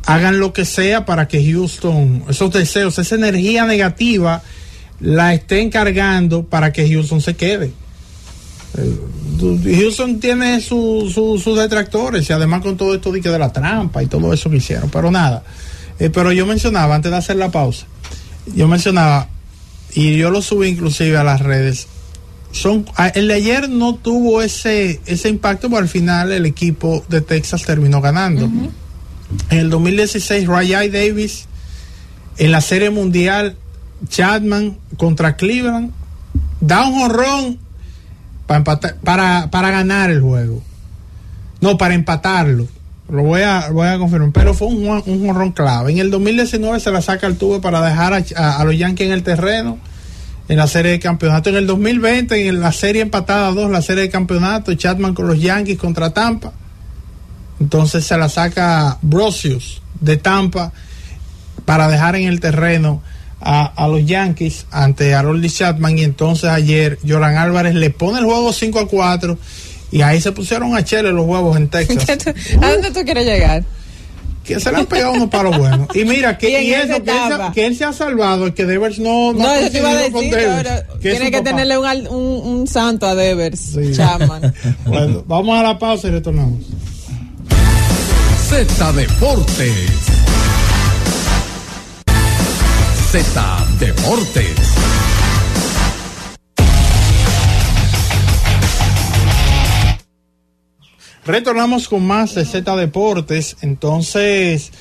[0.05, 4.41] hagan lo que sea para que Houston, esos deseos, esa energía negativa,
[4.99, 7.71] la estén cargando para que Houston se quede.
[8.77, 8.99] Eh,
[9.81, 14.07] Houston tiene su- su- sus detractores y además con todo esto de, la trampa y
[14.07, 15.43] todo eso que hicieron, pero nada.
[15.99, 17.85] Eh, pero yo mencionaba, antes de hacer la pausa,
[18.53, 19.29] yo mencionaba,
[19.93, 21.87] y yo lo subí inclusive a las redes,
[22.51, 27.21] son el de ayer no tuvo ese, ese impacto, pero al final el equipo de
[27.21, 28.49] Texas terminó ganando.
[29.49, 31.47] En el 2016, Rayai Davis
[32.37, 33.55] en la Serie Mundial,
[34.09, 35.91] Chapman contra Cleveland,
[36.61, 37.59] da un jonrón
[38.45, 38.63] para,
[39.49, 40.61] para, ganar el juego.
[41.61, 42.67] No, para empatarlo.
[43.09, 44.31] Lo voy a, voy a confirmar.
[44.33, 45.91] Pero fue un, un jonrón clave.
[45.91, 49.23] En el 2019 se la saca el tubo para dejar a los Yankees en el
[49.23, 49.77] terreno
[50.47, 51.49] en la serie de campeonato.
[51.49, 55.39] En el 2020, en la serie empatada 2, la serie de campeonato, Chapman con los
[55.39, 56.53] Yankees contra Tampa.
[57.65, 60.71] Entonces se la saca Brosius de Tampa
[61.65, 63.01] para dejar en el terreno
[63.41, 65.97] a, a los Yankees ante Harold Chapman.
[65.97, 69.37] Y entonces ayer Joran Álvarez le pone el juego 5 a 4
[69.91, 72.35] y ahí se pusieron a chele los huevos en ¿Qué Texas.
[72.61, 73.63] ¿A dónde tú quieres llegar?
[74.43, 75.87] que se le han pegado unos palos buenos.
[75.95, 77.51] Y mira, que, Y y eso, que, él se, etapa.
[77.51, 79.95] que él se ha salvado, que Devers no, no, No, ha yo te iba a
[79.95, 81.43] decir, Devers, que tiene que papá.
[81.49, 83.93] tenerle un, un, un santo a Devers, Sí.
[83.95, 84.53] Chapman.
[84.85, 86.59] Bueno, vamos a la pausa y retornamos.
[88.49, 89.89] Z Deportes.
[93.11, 94.55] Z Deportes.
[101.25, 103.57] Retornamos con más de Z Deportes.
[103.61, 104.71] Entonces,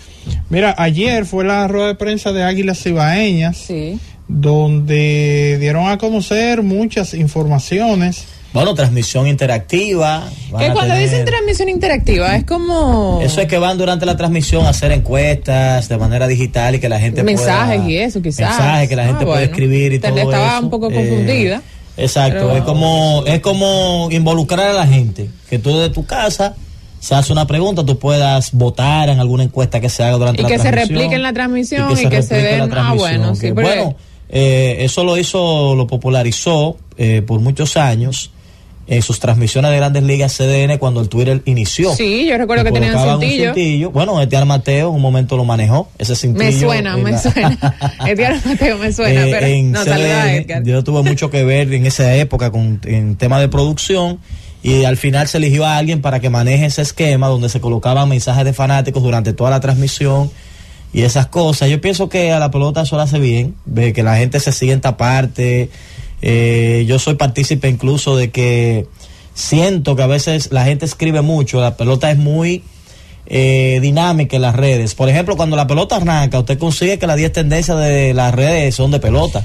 [0.51, 3.99] mira, ayer fue la rueda de prensa de Águilas Ibaeñas, Sí.
[4.29, 8.25] donde dieron a conocer muchas informaciones.
[8.55, 10.23] Bueno, transmisión interactiva.
[10.59, 14.65] Que cuando tener- dicen transmisión interactiva es como Eso es que van durante la transmisión
[14.65, 18.49] a hacer encuestas de manera digital y que la gente mensajes pueda- y eso, quizás.
[18.51, 19.51] Mensajes que la Ah, gente puede bueno.
[19.53, 20.61] escribir y Te- todo estaba eso.
[20.65, 21.63] un poco Eh, confundida.
[21.97, 26.55] exacto, Pero- es como es como involucrar a la gente, que tú de tu casa
[27.01, 30.45] se hace una pregunta, tú puedas votar en alguna encuesta que se haga durante Y
[30.45, 30.89] la que se transmisión.
[30.97, 33.41] replique en la transmisión y que se replique en la den- ah, transmisión, bueno, sí,
[33.41, 33.97] que, porque- bueno,
[34.31, 38.31] eh, eso lo hizo, lo popularizó eh, por muchos años
[38.87, 41.95] en sus transmisiones de grandes ligas CDN cuando el Twitter inició.
[41.95, 43.55] Sí, yo recuerdo que tenían colocaban un cintillo.
[43.55, 43.91] cintillo.
[43.91, 46.45] Bueno, Etienne Mateo en un momento lo manejó, ese cintillo.
[46.45, 47.77] Me suena, en me la- suena.
[48.07, 50.63] Edgar Mateo me suena, Eh, pero en no, CDN, Edgar.
[50.65, 54.19] Yo tuve mucho que ver en esa época con en tema de producción
[54.63, 58.09] y al final se eligió a alguien para que maneje ese esquema donde se colocaban
[58.09, 60.31] mensajes de fanáticos durante toda la transmisión
[60.93, 61.69] y esas cosas.
[61.71, 64.53] Yo pienso que a la pelota eso le hace bien, de que la gente se
[64.53, 65.71] sienta parte.
[66.27, 68.87] Eh, yo soy partícipe incluso de que
[69.35, 72.63] siento que a veces la gente escribe mucho, la pelota es muy
[73.27, 74.95] eh, dinámica en las redes.
[74.95, 78.75] Por ejemplo, cuando la pelota arranca, usted consigue que las 10 tendencias de las redes
[78.75, 79.45] son de pelota.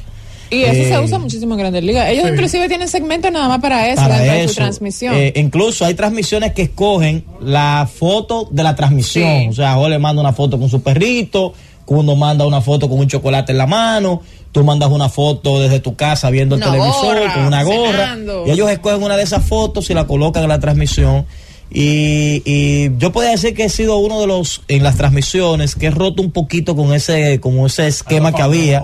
[0.50, 2.08] Y eso Eh, se usa muchísimo en Grandes Ligas.
[2.10, 2.32] Ellos sí.
[2.32, 4.54] inclusive tienen segmentos nada más para eso, para dentro de eso.
[4.54, 5.16] su transmisión.
[5.16, 9.42] Eh, incluso hay transmisiones que escogen la foto de la transmisión.
[9.42, 9.48] Sí.
[9.50, 11.54] O sea, Jorge manda una foto con su perrito,
[11.90, 15.80] Cundo manda una foto con un chocolate en la mano, tú mandas una foto desde
[15.80, 17.92] tu casa viendo el Una televisor gorra, con una gorra.
[17.92, 18.44] cenando.
[18.48, 21.26] Y ellos escogen una de esas fotos y la colocan en la transmisión.
[21.72, 25.88] Y, y yo podría decir que he sido uno de los en las transmisiones que
[25.88, 28.82] he roto un poquito con ese con ese esquema que había.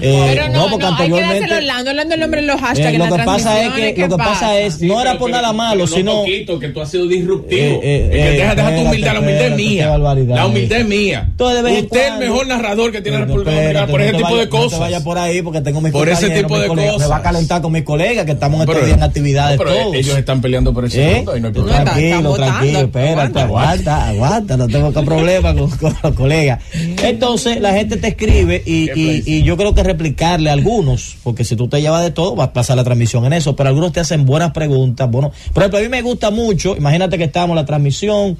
[0.00, 2.78] Eh, pero no, porque no, hay que anteriormente Orlando, Orlando el nombre en los hashtags
[2.80, 4.94] eh, en lo las que pasa es que lo que ¿qué pasa es Sí, no
[5.00, 7.60] era pero- por pero- nada malo, pero sino poquito, que tú has sido disruptivo.
[7.60, 9.98] Eh, eh, que eh, deja, deja tu humildad, la humildad es mía.
[9.98, 10.86] La humildad es.
[10.86, 11.26] mía.
[11.30, 14.18] Entonces, en Usted es el mejor narrador que tiene la República Dominicana por ese no
[14.18, 14.80] tipo de vaya- No te cosas.
[14.80, 16.98] vaya por ahí porque tengo mis Por ese tipo de colegas.
[16.98, 17.32] Me va a cosas.
[17.32, 19.94] calentar con mis colegas que estamos estos Pero- días en actividades pero todos.
[19.96, 21.14] ellos están peleando por ese ¿Eh?
[21.16, 21.92] mundo y no hay No, problema.
[22.34, 24.08] Tranquilo, tranquilo, espérate, aguanta.
[24.08, 26.60] aguanta, no tengo problema con, con los colegas.
[27.02, 31.44] Entonces la gente te escribe y, y- y yo creo que replicarle a algunos, porque
[31.44, 33.92] si tú te llevas de todo, va a pasar la transmisión en eso, pero algunos
[33.92, 35.10] te hacen buenas preguntas.
[35.10, 38.38] Bueno, por ejemplo, a mí me gusta mucho, imagínate que estamos en la transmisión,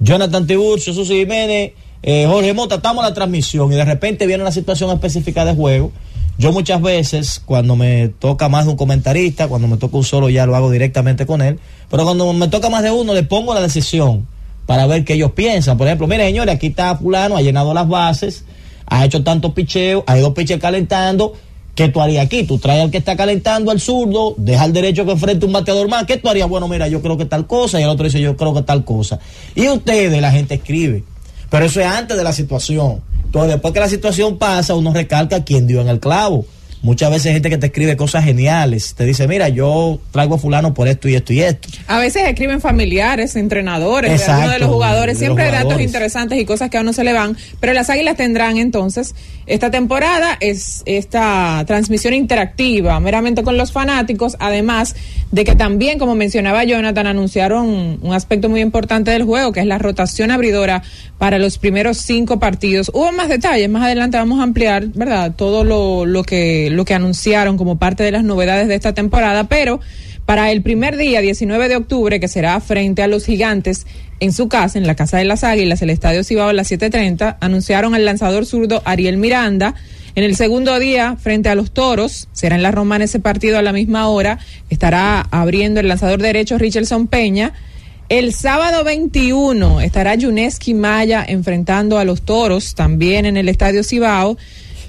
[0.00, 4.42] Jonathan Tiburcio, Susi Jiménez, eh, Jorge Mota, estamos en la transmisión y de repente viene
[4.42, 5.92] una situación específica de juego.
[6.40, 10.30] Yo muchas veces, cuando me toca más de un comentarista, cuando me toca un solo,
[10.30, 11.58] ya lo hago directamente con él.
[11.90, 14.26] Pero cuando me toca más de uno, le pongo la decisión
[14.64, 15.76] para ver qué ellos piensan.
[15.76, 18.46] Por ejemplo, mire, señores, aquí está Fulano, ha llenado las bases,
[18.86, 21.34] ha hecho tantos picheos, ha ido piche calentando.
[21.74, 22.44] ¿Qué tú harías aquí?
[22.44, 25.90] Tú traes al que está calentando al zurdo, deja al derecho que enfrente un bateador
[25.90, 26.06] más.
[26.06, 26.48] ¿Qué tú harías?
[26.48, 27.78] Bueno, mira, yo creo que tal cosa.
[27.78, 29.18] Y el otro dice, yo creo que tal cosa.
[29.54, 31.04] Y ustedes, la gente escribe.
[31.50, 33.09] Pero eso es antes de la situación.
[33.30, 36.46] Entonces, después que la situación pasa, uno recalca quién dio en el clavo.
[36.82, 38.94] Muchas veces hay gente que te escribe cosas geniales.
[38.94, 41.68] Te dice, mira, yo traigo a fulano por esto y esto y esto.
[41.86, 45.64] A veces escriben familiares, entrenadores, de Exacto, algunos de los jugadores, de los siempre hay
[45.64, 49.14] datos interesantes y cosas que a uno se le van, pero las águilas tendrán entonces
[49.50, 54.94] esta temporada es esta transmisión interactiva, meramente con los fanáticos, además
[55.32, 59.66] de que también, como mencionaba Jonathan, anunciaron un aspecto muy importante del juego, que es
[59.66, 60.82] la rotación abridora
[61.18, 62.92] para los primeros cinco partidos.
[62.94, 65.34] Hubo más detalles, más adelante vamos a ampliar, ¿verdad?
[65.34, 69.48] Todo lo, lo que, lo que anunciaron como parte de las novedades de esta temporada,
[69.48, 69.80] pero
[70.30, 73.86] para el primer día, 19 de octubre, que será frente a los gigantes
[74.20, 77.38] en su casa, en la Casa de las Águilas, el Estadio Cibao a las 7.30,
[77.40, 79.74] anunciaron al lanzador zurdo Ariel Miranda.
[80.14, 83.62] En el segundo día, frente a los Toros, será en la Romana ese partido a
[83.62, 87.52] la misma hora, estará abriendo el lanzador derecho Richardson Peña.
[88.08, 94.36] El sábado 21 estará Yuneski Maya enfrentando a los Toros, también en el Estadio Cibao.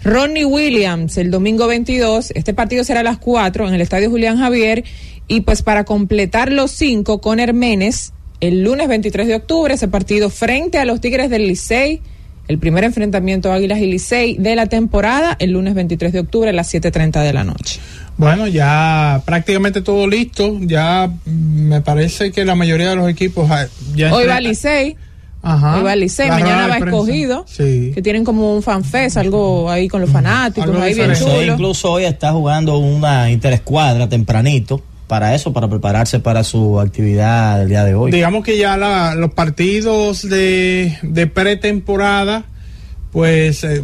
[0.04, 2.32] Ronnie Williams el domingo 22.
[2.36, 4.84] Este partido será a las 4 en el Estadio Julián Javier.
[5.28, 10.30] Y pues para completar los cinco con Hermenes, el lunes 23 de octubre, ese partido
[10.30, 12.02] frente a los Tigres del Licey.
[12.48, 16.54] El primer enfrentamiento Águilas y Licey de la temporada, el lunes 23 de octubre a
[16.54, 17.80] las 7.30 de la noche.
[18.18, 20.58] Bueno, ya prácticamente todo listo.
[20.62, 24.98] Ya mm, me parece que la mayoría de los equipos ah, ya Hoy va Licey,
[25.44, 25.78] Ajá.
[25.78, 27.92] hoy va Licey, La mañana va escogido, Sí.
[27.96, 31.10] que tienen como un fanfest, algo ahí con los fanáticos, algo ahí bien.
[31.10, 31.54] Licey chulo.
[31.54, 37.70] incluso hoy está jugando una interescuadra tempranito para eso, para prepararse para su actividad del
[37.70, 38.12] día de hoy.
[38.12, 42.44] Digamos que ya la- los partidos de, de pretemporada,
[43.12, 43.84] pues eh,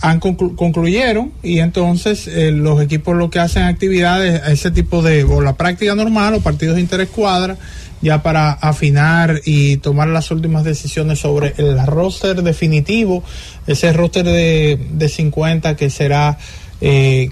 [0.00, 5.24] han conclu- concluyeron y entonces eh, los equipos lo que hacen actividades, ese tipo de,
[5.24, 7.56] o la práctica normal o partidos interescuadra,
[8.02, 13.22] ya para afinar y tomar las últimas decisiones sobre el roster definitivo,
[13.66, 16.38] ese roster de, de 50 que será,
[16.80, 17.30] eh,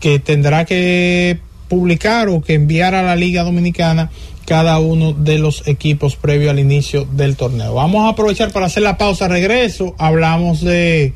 [0.00, 4.10] que tendrá que publicar o que enviar a la Liga Dominicana
[4.44, 7.72] cada uno de los equipos previo al inicio del torneo.
[7.74, 9.28] Vamos a aprovechar para hacer la pausa.
[9.28, 11.14] Regreso, hablamos de,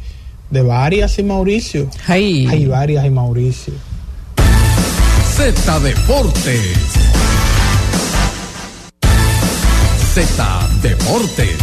[0.56, 1.90] de varias y Mauricio.
[2.06, 2.46] Ay.
[2.50, 3.74] Hay varias y Mauricio.
[5.36, 6.78] Z Deportes.
[10.14, 11.58] Z Deportes.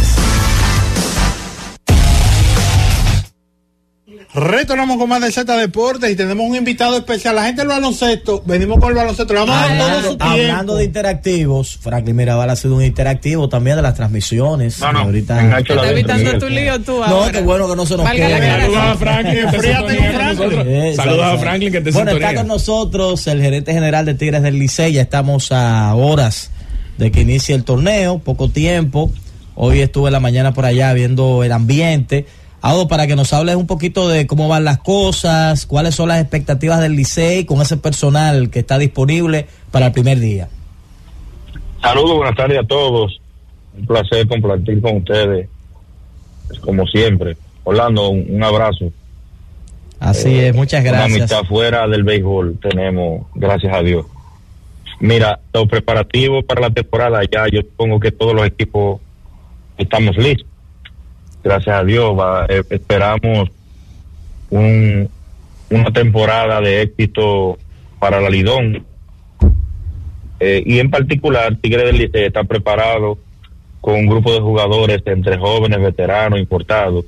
[4.34, 7.36] Retornamos con más de Z Deportes y tenemos un invitado especial.
[7.36, 9.32] La gente del baloncesto, venimos con el baloncesto.
[9.32, 10.24] Le vamos a dar todo Hablando, su tiempo.
[10.34, 14.80] hablando de interactivos, Franklin Mirabal ha sido un interactivo también de las transmisiones.
[14.80, 16.38] No, no, ahorita Está dentro, evitando Miguel.
[16.40, 17.30] tu lío tú No, ahora.
[17.32, 18.40] qué bueno que no se nos quede.
[18.40, 20.48] Saludos a Franklin, que te Enfríate con sintonía con Franklin.
[20.48, 20.96] nosotros.
[20.96, 21.38] Saludos a.
[21.38, 24.92] Franklin, que te Bueno, está con nosotros el gerente general de Tigres del Licey.
[24.94, 26.50] Ya estamos a horas
[26.98, 29.12] de que inicie el torneo, poco tiempo.
[29.54, 32.26] Hoy estuve en la mañana por allá viendo el ambiente.
[32.64, 36.18] Algo para que nos hables un poquito de cómo van las cosas, cuáles son las
[36.22, 40.48] expectativas del Licey con ese personal que está disponible para el primer día.
[41.82, 43.20] Saludos, buenas tardes a todos.
[43.76, 45.46] Un placer compartir con ustedes,
[46.48, 47.36] pues, como siempre.
[47.64, 48.90] Orlando, un, un abrazo.
[50.00, 51.16] Así Eh, es, muchas Una gracias.
[51.18, 54.06] amistad fuera del béisbol tenemos, gracias a Dios.
[55.00, 59.02] Mira, los preparativos para la temporada ya, yo supongo que todos los equipos
[59.76, 60.46] estamos listos.
[61.44, 63.50] Gracias a Dios, va, eh, esperamos
[64.48, 65.10] un,
[65.68, 67.58] una temporada de éxito
[67.98, 68.86] para la Lidón.
[70.40, 73.18] Eh, y en particular, Tigre del Licey está preparado
[73.82, 77.04] con un grupo de jugadores entre jóvenes, veteranos, importados,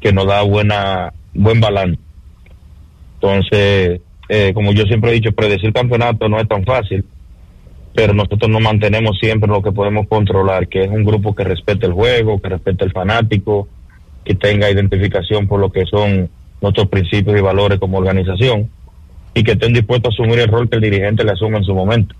[0.00, 2.00] que nos da buena buen balance.
[3.14, 7.04] Entonces, eh, como yo siempre he dicho, predecir campeonato no es tan fácil,
[7.94, 11.86] pero nosotros nos mantenemos siempre lo que podemos controlar, que es un grupo que respete
[11.86, 13.68] el juego, que respete el fanático,
[14.24, 18.70] que tenga identificación por lo que son nuestros principios y valores como organización
[19.34, 21.74] y que estén dispuestos a asumir el rol que el dirigente le asume en su
[21.74, 22.14] momento.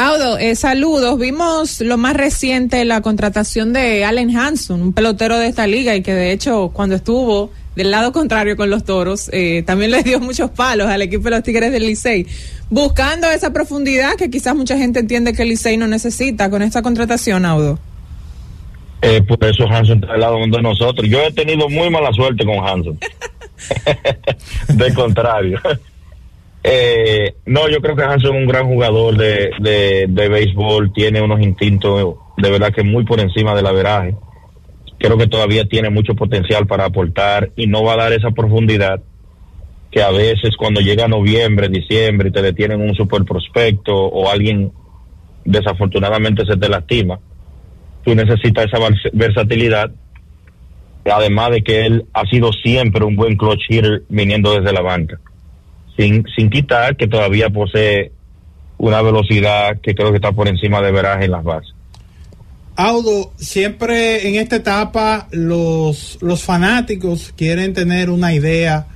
[0.00, 1.18] Audo, eh, saludos.
[1.18, 6.00] Vimos lo más reciente, la contratación de Allen Hanson, un pelotero de esta liga y
[6.00, 10.18] que de hecho cuando estuvo del lado contrario con los toros, eh, también le dio
[10.18, 12.26] muchos palos al equipo de los Tigres del Licey,
[12.70, 16.80] buscando esa profundidad que quizás mucha gente entiende que el Licey no necesita con esta
[16.80, 17.78] contratación, Audo.
[19.02, 21.06] Eh, por eso Hanson está al lado de nosotros.
[21.10, 22.98] Yo he tenido muy mala suerte con Hanson.
[24.68, 25.60] de contrario.
[26.62, 31.22] Eh, no, yo creo que Hanson es un gran jugador de, de, de béisbol, tiene
[31.22, 34.14] unos instintos de verdad que muy por encima del averaje.
[34.98, 39.00] Creo que todavía tiene mucho potencial para aportar y no va a dar esa profundidad
[39.90, 44.70] que a veces cuando llega noviembre, diciembre y te detienen un super prospecto o alguien
[45.44, 47.18] desafortunadamente se te lastima,
[48.04, 49.90] tú necesitas esa vers- versatilidad,
[51.10, 55.18] además de que él ha sido siempre un buen clutch hitter viniendo desde la banca,
[55.96, 58.12] sin, sin quitar que todavía posee
[58.78, 61.74] una velocidad que creo que está por encima de veraje en las bases.
[62.76, 68.86] Audo, siempre en esta etapa los, los fanáticos quieren tener una idea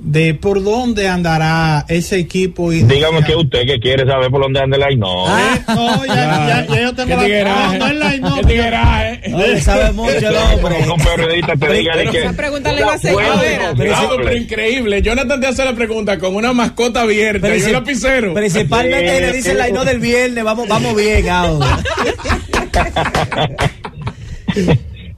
[0.00, 2.72] de por dónde andará ese equipo.
[2.72, 5.26] Y Dígame que usted que quiere saber por dónde anda el no.
[5.26, 9.28] Eh, no, ya, ya, ya yo tengo ¿Qué la no, la- no, ¿Qué tigueraje?
[9.28, 10.76] No, le sabe mucho el hombre.
[10.90, 15.02] Un periodista te diga de que Esa pregunta le una va a pero increíble.
[15.02, 18.34] Jonathan te hace la pregunta con una mascota abierta y un lapicero.
[18.34, 19.58] Principalmente le dicen sí.
[19.58, 21.66] la no del viernes, vamos, vamos bien, Audo.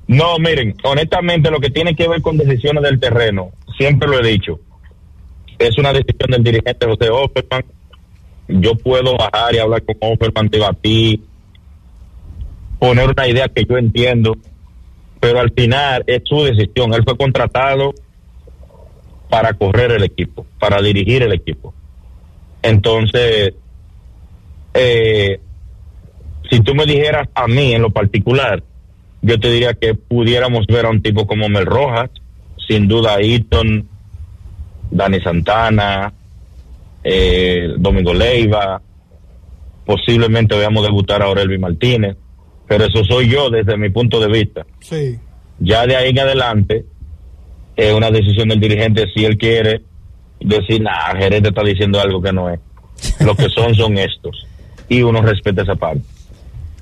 [0.09, 4.29] No, miren, honestamente lo que tiene que ver con decisiones del terreno, siempre lo he
[4.29, 4.61] dicho,
[5.67, 7.65] es una decisión del dirigente José Offerman.
[8.49, 11.21] Yo puedo bajar y hablar con Offerman, debatir,
[12.79, 14.37] poner una idea que yo entiendo,
[15.21, 16.93] pero al final es su decisión.
[16.95, 17.95] Él fue contratado
[19.31, 21.73] para correr el equipo, para dirigir el equipo.
[22.61, 23.55] Entonces,
[24.75, 25.41] eh,
[26.51, 28.63] si tú me dijeras a mí en lo particular,
[29.23, 32.11] yo te diría que pudiéramos ver a un tipo como Mel Rojas,
[32.67, 33.89] sin duda Eaton,
[34.93, 36.13] Dani Santana,
[37.03, 38.81] eh, Domingo Leiva,
[39.85, 42.17] posiblemente veamos debutar a Aurelvi Martínez,
[42.69, 44.65] pero eso soy yo desde mi punto de vista.
[44.81, 45.19] Sí.
[45.59, 46.85] Ya de ahí en adelante
[47.77, 49.83] es una decisión del dirigente si él quiere
[50.41, 52.61] decir, nah, el gerente está diciendo algo que no es.
[53.21, 54.47] Lo que son son estos.
[54.89, 56.03] Y uno respeta esa parte.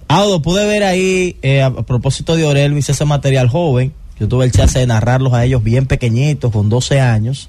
[0.09, 3.93] Audo, pude ver ahí, eh, a propósito de Orelvis, ese material joven.
[4.19, 7.49] Yo tuve el chance de narrarlos a ellos bien pequeñitos, con 12 años.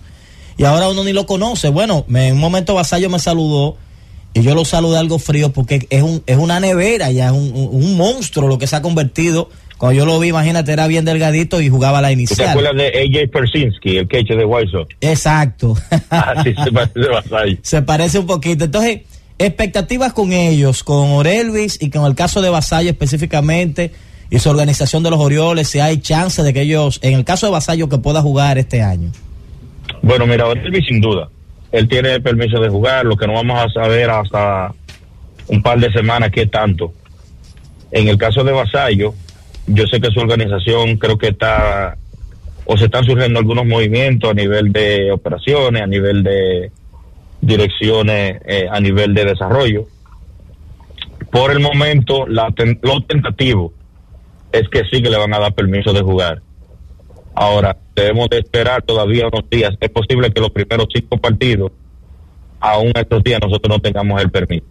[0.58, 1.70] Y ahora uno ni lo conoce.
[1.70, 3.78] Bueno, me- en un momento Vasallo me saludó
[4.34, 7.52] y yo lo saludé algo frío porque es, un, es una nevera, ya es un,
[7.54, 9.50] un- un monstruo lo que se ha convertido.
[9.78, 12.50] Cuando yo lo vi, imagínate, era bien delgadito y jugaba la ¿Tú te inicial.
[12.50, 14.96] acuerdas de AJ Persinski, el catcher de White Sox?
[15.02, 15.76] Exacto.
[16.12, 17.58] Así se parece Vasallo.
[17.64, 18.66] Se parece un poquito.
[18.66, 19.00] Entonces,
[19.40, 23.92] expectativas con ellos, con Orelvis y con el caso de Vasallo específicamente
[24.30, 27.48] y su organización de los Orioles, si hay chance de que ellos, en el caso
[27.48, 29.12] de Vasallo, que pueda jugar este año.
[30.02, 31.30] Bueno, mira, Orelvi sin duda.
[31.72, 34.74] Él tiene permiso de jugar, lo que no vamos a saber hasta
[35.48, 36.94] un par de semanas qué tanto.
[37.92, 39.14] En el caso de Vasallo,
[39.68, 41.98] yo sé que su organización creo que está
[42.66, 46.72] o se están surgiendo algunos movimientos a nivel de operaciones, a nivel de
[47.42, 49.88] direcciones, eh, a nivel de desarrollo.
[51.32, 53.74] Por el momento, la ten- lo tentativo
[54.52, 56.42] es que sí que le van a dar permiso de jugar.
[57.34, 59.72] Ahora, debemos de esperar todavía unos días.
[59.80, 61.72] Es posible que los primeros cinco partidos,
[62.60, 64.66] aún estos días, nosotros no tengamos el permiso.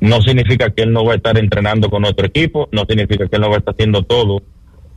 [0.00, 3.36] No significa que él no va a estar entrenando con nuestro equipo, no significa que
[3.36, 4.42] él no va a estar haciendo todo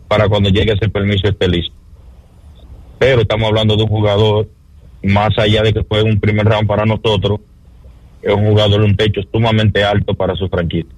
[0.08, 1.76] para cuando llegue ese permiso esté listo.
[2.98, 4.50] Pero estamos hablando de un jugador,
[5.04, 7.40] más allá de que fue un primer round para nosotros,
[8.22, 10.95] es un jugador de un techo sumamente alto para su franquicia.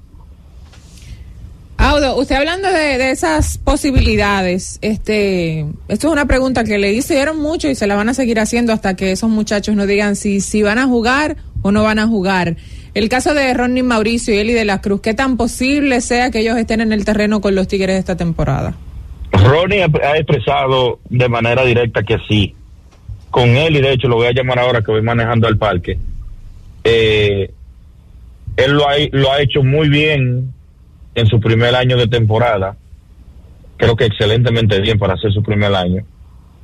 [1.79, 7.39] Audo, usted hablando de, de esas posibilidades, este, esto es una pregunta que le hicieron
[7.39, 10.41] mucho y se la van a seguir haciendo hasta que esos muchachos nos digan si,
[10.41, 12.55] si van a jugar o no van a jugar.
[12.95, 16.39] El caso de Ronnie Mauricio y Eli de la Cruz, ¿qué tan posible sea que
[16.39, 18.75] ellos estén en el terreno con los Tigres esta temporada?
[19.31, 22.55] Ronnie ha, expresado de manera directa que sí.
[23.29, 25.99] Con y de hecho lo voy a llamar ahora que voy manejando al parque.
[26.83, 27.51] Eh,
[28.55, 30.53] él lo ha, lo ha hecho muy bien
[31.17, 32.77] en su primer año de temporada.
[33.77, 36.03] Creo que excelentemente bien para hacer su primer año.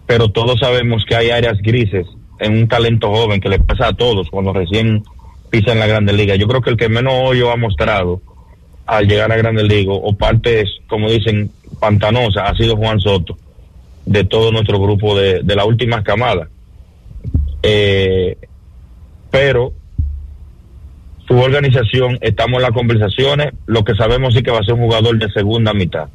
[0.06, 2.06] Pero todos sabemos que hay áreas grises
[2.40, 5.04] en un talento joven que le pasa a todos cuando recién
[5.50, 6.36] pisan la Grande Liga.
[6.36, 8.22] Yo creo que el que menos hoyo ha mostrado
[8.86, 11.50] al llegar a Grande Liga o partes, como dicen,
[11.80, 13.38] pantanosas, ha sido Juan Soto,
[14.06, 16.48] de todo nuestro grupo de, de la última camada.
[17.64, 18.38] Eh,
[19.32, 19.74] pero
[21.28, 24.82] su organización, estamos en las conversaciones, lo que sabemos sí que va a ser un
[24.82, 26.10] jugador de segunda mitad.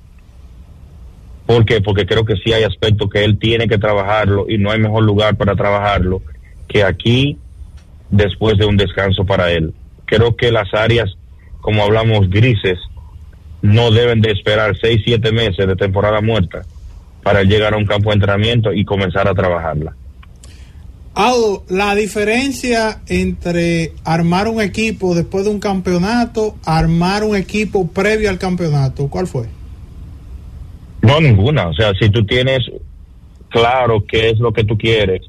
[1.46, 1.80] ¿Por qué?
[1.80, 5.02] Porque creo que sí hay aspectos que él tiene que trabajarlo y no hay mejor
[5.02, 6.20] lugar para trabajarlo
[6.68, 7.38] que aquí
[8.10, 9.72] después de un descanso para él.
[10.04, 11.16] Creo que las áreas,
[11.62, 12.78] como hablamos, grises,
[13.62, 16.66] no deben de esperar seis, siete meses de temporada muerta
[17.22, 19.94] para llegar a un campo de entrenamiento y comenzar a trabajarla.
[21.20, 28.30] Audo, la diferencia entre armar un equipo después de un campeonato, armar un equipo previo
[28.30, 29.46] al campeonato, ¿cuál fue?
[31.02, 31.66] No, ninguna.
[31.66, 32.60] O sea, si tú tienes
[33.48, 35.22] claro qué es lo que tú quieres,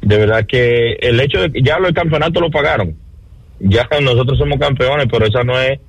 [0.00, 2.96] de verdad que el hecho de que ya los campeonatos lo pagaron.
[3.60, 5.80] Ya nosotros somos campeones, pero esa no es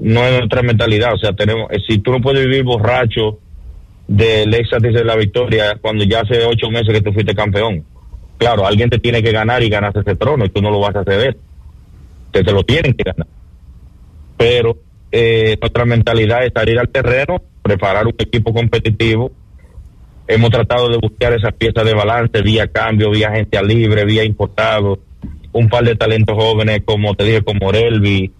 [0.00, 1.12] no es nuestra mentalidad.
[1.12, 3.40] O sea, tenemos eh, si tú no puedes vivir borracho
[4.08, 7.84] del éxtasis de la victoria cuando ya hace ocho meses que tú fuiste campeón.
[8.44, 10.94] Claro, alguien te tiene que ganar y ganarse ese trono y tú no lo vas
[10.94, 11.34] a ceder.
[12.30, 13.26] Te, lo tienen que ganar.
[14.36, 14.76] Pero
[15.10, 19.32] eh, nuestra mentalidad es salir al terreno, preparar un equipo competitivo.
[20.28, 24.98] Hemos tratado de buscar esas piezas de balance vía cambio, vía agencia libre, vía importado.
[25.52, 28.30] Un par de talentos jóvenes, como te dije, como Morelvi.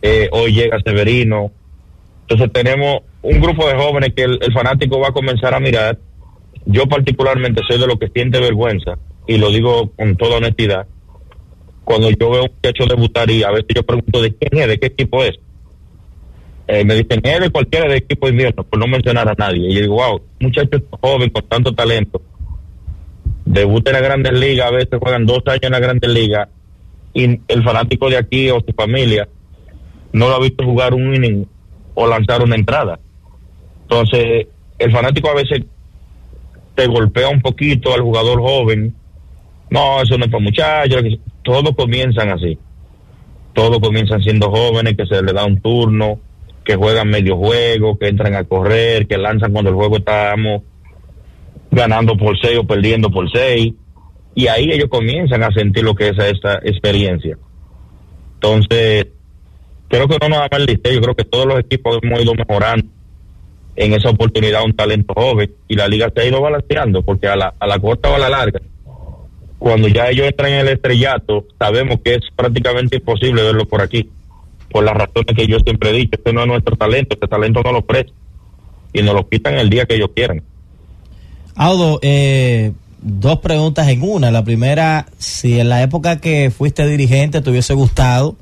[0.00, 1.52] Eh, hoy llega Severino.
[2.22, 5.98] Entonces tenemos un grupo de jóvenes que el, el fanático va a comenzar a mirar.
[6.64, 8.96] Yo particularmente soy de los que siente vergüenza
[9.26, 10.86] y lo digo con toda honestidad.
[11.84, 14.78] Cuando yo veo un muchacho debutar y a veces yo pregunto de quién es, de
[14.78, 15.38] qué equipo es.
[16.68, 19.68] Eh, me dicen, es de cualquiera de equipo invierno, por no mencionar a nadie.
[19.68, 22.20] Y yo digo, wow, muchacho joven con tanto talento.
[23.44, 26.48] Debuta en la Grandes Ligas, a veces juegan dos años en la Grandes Ligas
[27.14, 29.28] y el fanático de aquí o su familia
[30.12, 31.46] no lo ha visto jugar un inning
[31.94, 32.98] o lanzar una entrada.
[33.82, 34.48] Entonces,
[34.78, 35.62] el fanático a veces
[36.74, 38.94] te golpea un poquito al jugador joven.
[39.70, 41.02] No, eso no es para muchachos.
[41.42, 42.58] Todos comienzan así.
[43.52, 46.20] Todos comienzan siendo jóvenes, que se les da un turno,
[46.64, 50.62] que juegan medio juego, que entran a correr, que lanzan cuando el juego estamos
[51.70, 53.72] ganando por seis o perdiendo por seis.
[54.34, 57.38] Y ahí ellos comienzan a sentir lo que es esta experiencia.
[58.34, 59.06] Entonces,
[59.88, 60.92] creo que no nos mal listeo.
[60.92, 62.86] Yo creo que todos los equipos hemos ido mejorando
[63.74, 67.36] en esa oportunidad un talento joven y la liga se ha ido balanceando porque a
[67.36, 68.60] la, a la corta o a la larga
[69.58, 74.08] cuando ya ellos entran en el estrellato sabemos que es prácticamente imposible verlo por aquí
[74.70, 77.62] por las razones que yo siempre he dicho este no es nuestro talento este talento
[77.62, 78.12] no lo presta
[78.92, 80.42] y nos lo quitan el día que ellos quieran
[81.58, 84.30] Audo, eh, dos preguntas en una.
[84.30, 88.36] La primera, si en la época que fuiste dirigente te hubiese gustado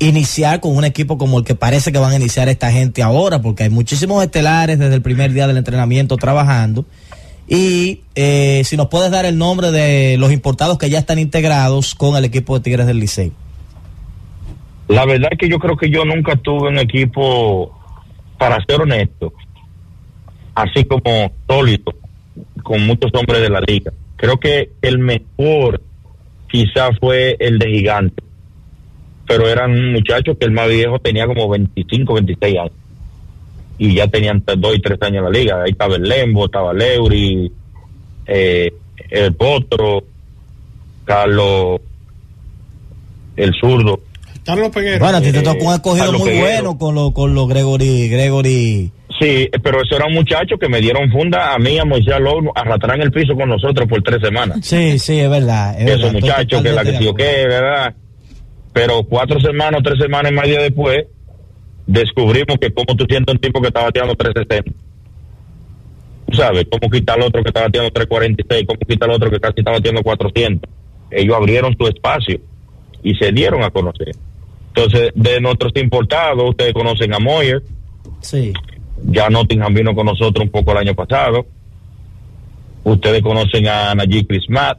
[0.00, 3.40] iniciar con un equipo como el que parece que van a iniciar esta gente ahora,
[3.40, 6.84] porque hay muchísimos estelares desde el primer día del entrenamiento trabajando.
[7.48, 11.94] Y eh, si nos puedes dar el nombre de los importados que ya están integrados
[11.94, 13.32] con el equipo de Tigres del Licey.
[14.88, 17.72] La verdad es que yo creo que yo nunca tuve un equipo,
[18.42, 19.32] para ser honesto,
[20.54, 21.94] así como sólido,
[22.64, 23.92] con muchos hombres de la liga.
[24.16, 25.80] Creo que el mejor
[26.48, 28.22] quizá fue el de Gigante,
[29.28, 32.72] pero eran muchachos que el más viejo tenía como 25, 26 años.
[33.84, 35.62] Y ya tenían dos y tres años en la liga.
[35.64, 37.50] Ahí estaba el Lembo, estaba Leury,
[38.26, 38.72] eh,
[39.10, 40.04] el Potro,
[41.04, 41.80] Carlos,
[43.36, 44.00] el zurdo.
[44.44, 44.98] Carlos Peguero.
[45.00, 46.46] Bueno, a ti te Eh, tocó un escogido Carlos muy Peguero.
[46.46, 48.92] bueno con los con los Gregory, Gregory.
[49.20, 52.50] Sí, pero eso era un muchacho que me dieron funda a mí, a Moisés Alonso,
[52.54, 54.58] arrastrar en el piso con nosotros por tres semanas.
[54.62, 55.78] Sí, sí, es verdad.
[55.78, 57.94] Es verdad, Esos muchachos, que la que sí o qué, ¿verdad?
[58.72, 61.04] Pero cuatro semanas tres semanas y media después,
[61.86, 64.72] descubrimos que como tú sientes un tipo que está bateando 360.
[66.28, 69.40] Tú sabes, cómo quitar al otro que está bateando 346, cómo quitar al otro que
[69.40, 70.70] casi está bateando 400.
[71.10, 72.40] Ellos abrieron su espacio
[73.02, 74.14] y se dieron a conocer.
[74.68, 77.62] Entonces, de nuestros importados, ustedes conocen a Moyer,
[78.20, 78.52] Sí.
[79.04, 81.44] ya Nottingham vino con nosotros un poco el año pasado.
[82.84, 84.78] Ustedes conocen a Najee Crismat,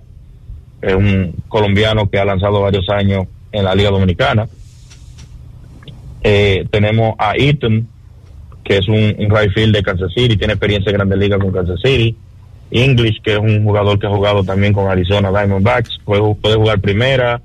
[0.82, 4.48] es un colombiano que ha lanzado varios años en la Liga Dominicana.
[6.24, 7.88] Eh, tenemos a Eaton,
[8.64, 11.52] que es un, un right field de Kansas City, tiene experiencia en Grandes Ligas con
[11.52, 12.16] Kansas City.
[12.74, 17.42] English, que es un jugador que ha jugado también con Arizona Diamondbacks, puede, jugar primera,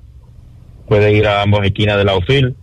[0.87, 2.55] puede ir a ambas esquinas del outfield.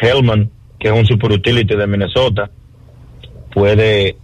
[0.00, 2.50] Hellman, que es un super utility de Minnesota,
[3.54, 4.16] puede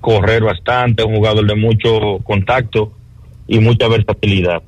[0.00, 2.92] correr bastante, un jugador de mucho contacto
[3.46, 4.62] y mucha versatilidad,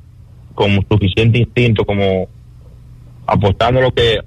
[0.54, 2.28] con suficiente instinto como
[3.26, 4.20] apostando lo que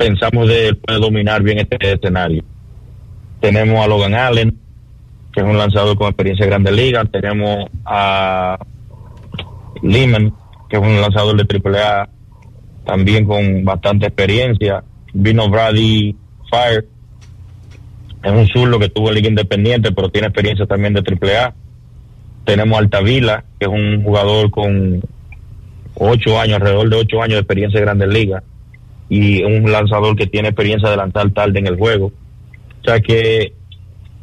[0.00, 2.42] pensamos de puede dominar bien este escenario.
[3.38, 4.58] Tenemos a Logan Allen,
[5.30, 8.58] que es un lanzador con experiencia en Grandes Ligas, tenemos a
[9.82, 10.32] Lehman,
[10.70, 12.08] que es un lanzador de AAA,
[12.86, 14.82] también con bastante experiencia.
[15.12, 16.16] Vino Brady
[16.50, 16.88] Fire,
[18.22, 21.52] es un zurdo que tuvo Liga Independiente, pero tiene experiencia también de AAA.
[22.46, 25.02] Tenemos a Altavila, que es un jugador con
[25.94, 28.42] ocho años, alrededor de ocho años de experiencia en Grandes Ligas,
[29.10, 32.06] y un lanzador que tiene experiencia de lanzar tarde en el juego.
[32.80, 33.52] O sea que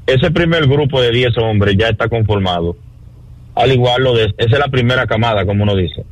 [0.07, 2.77] ese primer grupo de 10 hombres ya está conformado.
[3.53, 6.05] Al igual lo de, esa es la primera camada, como uno dice.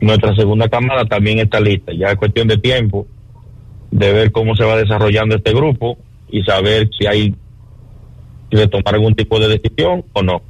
[0.00, 1.92] Nuestra segunda camada también está lista.
[1.92, 3.06] Ya es cuestión de tiempo
[3.90, 5.98] de ver cómo se va desarrollando este grupo
[6.30, 7.34] y saber si hay
[8.50, 10.42] que tomar algún tipo de decisión o no.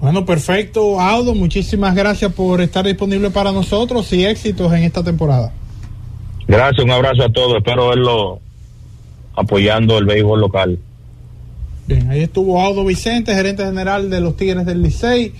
[0.00, 1.00] Bueno, perfecto.
[1.00, 5.52] Audo, muchísimas gracias por estar disponible para nosotros y éxitos en esta temporada.
[6.46, 7.56] Gracias, un abrazo a todos.
[7.58, 8.40] Espero verlo
[9.34, 10.78] apoyando el béisbol local.
[11.86, 15.32] Bien, ahí estuvo Audo Vicente, gerente general de los Tigres del Licey,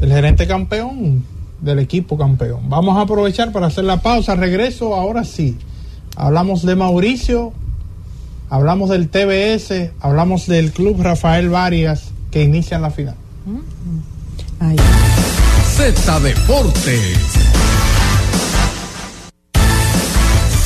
[0.00, 1.24] el gerente campeón
[1.60, 2.68] del equipo campeón.
[2.68, 4.36] Vamos a aprovechar para hacer la pausa.
[4.36, 5.56] Regreso, ahora sí.
[6.16, 7.52] Hablamos de Mauricio,
[8.50, 13.14] hablamos del TBS, hablamos del club Rafael Varias que inicia la final.
[15.64, 17.18] Z Deportes.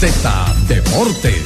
[0.01, 1.43] Z Deportes.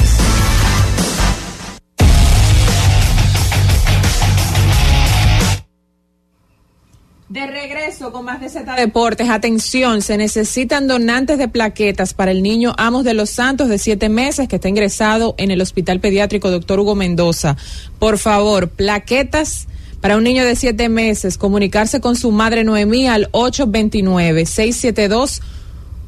[7.29, 9.29] De regreso con más de Z Deportes.
[9.29, 14.09] Atención, se necesitan donantes de plaquetas para el niño Amos de los Santos de siete
[14.09, 17.59] meses que está ingresado en el Hospital Pediátrico Doctor Hugo Mendoza.
[17.99, 19.69] Por favor, plaquetas
[20.01, 21.39] para un niño de siete meses.
[21.39, 25.41] Comunicarse con su madre Noemí al 829-672.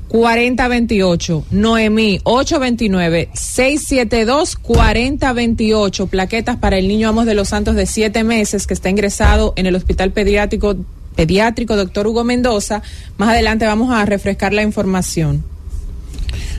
[0.09, 8.25] 4028 Noemí 829 672 4028 plaquetas para el niño Amos de los Santos de siete
[8.25, 10.77] meses que está ingresado en el Hospital Pediátrico
[11.15, 12.81] Pediátrico Doctor Hugo Mendoza.
[13.17, 15.43] Más adelante vamos a refrescar la información.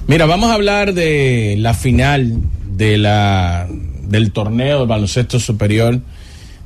[0.05, 5.99] Mira, vamos a hablar de la final de la del torneo de baloncesto superior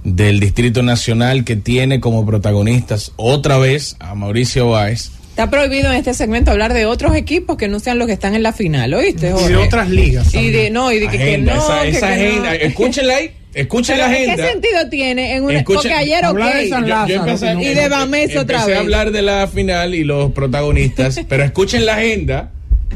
[0.04, 5.12] del Distrito Nacional que tiene como protagonistas otra vez a Mauricio Báez.
[5.30, 8.36] Está prohibido en este segmento hablar de otros equipos que no sean los que están
[8.36, 9.30] en la final, ¿oíste?
[9.45, 10.34] Y de otras ligas.
[10.36, 11.64] Y de, no, y de que, que Agenda, no.
[11.64, 12.30] esa, que- esa que no.
[12.30, 14.47] agenda, escúchenla ahí, escuchen la ¿Qué agenda.
[14.51, 15.36] sentido tiene?
[15.36, 16.38] En una, Escuchen- porque ayer, ok.
[16.38, 18.78] De San Yo- yo Lázaro, empecé- que no- Y de Bames otra Empecé vez.
[18.78, 22.51] a hablar de la final y los protagonistas, pero escuchen la agenda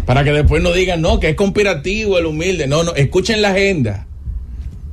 [0.05, 2.68] para que después no digan, no, que es conspirativo el humilde.
[2.68, 4.05] No, no, escuchen la agenda.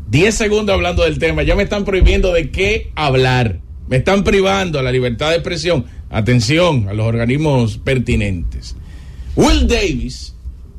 [0.06, 3.60] Diez segundos hablando del tema, ya me están prohibiendo de qué hablar.
[3.88, 5.86] Me están privando la libertad de expresión.
[6.10, 8.76] Atención a los organismos pertinentes.
[9.34, 10.34] Will Davis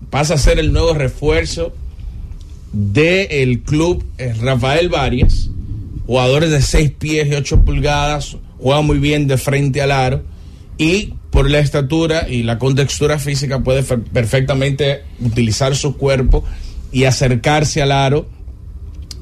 [0.09, 1.73] pasa a ser el nuevo refuerzo
[2.71, 5.49] del club eh, Rafael Varias.
[6.05, 10.23] Jugadores de 6 pies y 8 pulgadas, juega muy bien de frente al aro
[10.77, 16.43] y por la estatura y la contextura física puede perfectamente utilizar su cuerpo
[16.91, 18.27] y acercarse al aro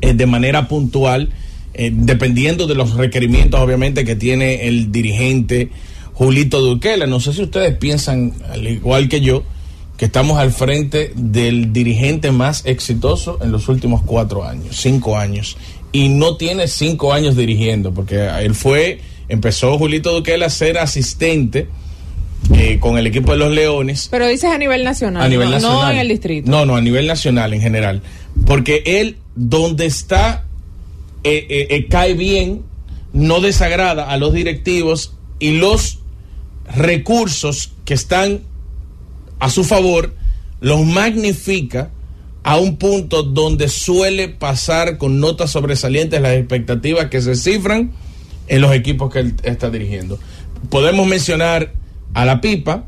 [0.03, 1.29] eh, de manera puntual,
[1.73, 5.69] eh, dependiendo de los requerimientos obviamente que tiene el dirigente
[6.11, 7.07] Julito Duquela.
[7.07, 9.43] No sé si ustedes piensan, al igual que yo,
[9.95, 15.55] que estamos al frente del dirigente más exitoso en los últimos cuatro años, cinco años.
[15.93, 18.99] Y no tiene cinco años dirigiendo, porque él fue,
[19.29, 21.69] empezó Julito Duquel a ser asistente
[22.51, 24.07] eh, con el equipo de los Leones.
[24.11, 25.81] Pero dices a nivel nacional, A nivel no, nacional.
[25.81, 26.51] no en el distrito.
[26.51, 28.01] No, no, a nivel nacional en general.
[28.45, 30.45] Porque él, donde está,
[31.23, 32.63] eh, eh, eh, cae bien,
[33.13, 35.99] no desagrada a los directivos y los
[36.75, 38.41] recursos que están
[39.39, 40.15] a su favor
[40.61, 41.91] los magnifica
[42.43, 47.91] a un punto donde suele pasar con notas sobresalientes las expectativas que se cifran
[48.47, 50.19] en los equipos que él está dirigiendo.
[50.69, 51.73] Podemos mencionar
[52.13, 52.83] a la Pipa,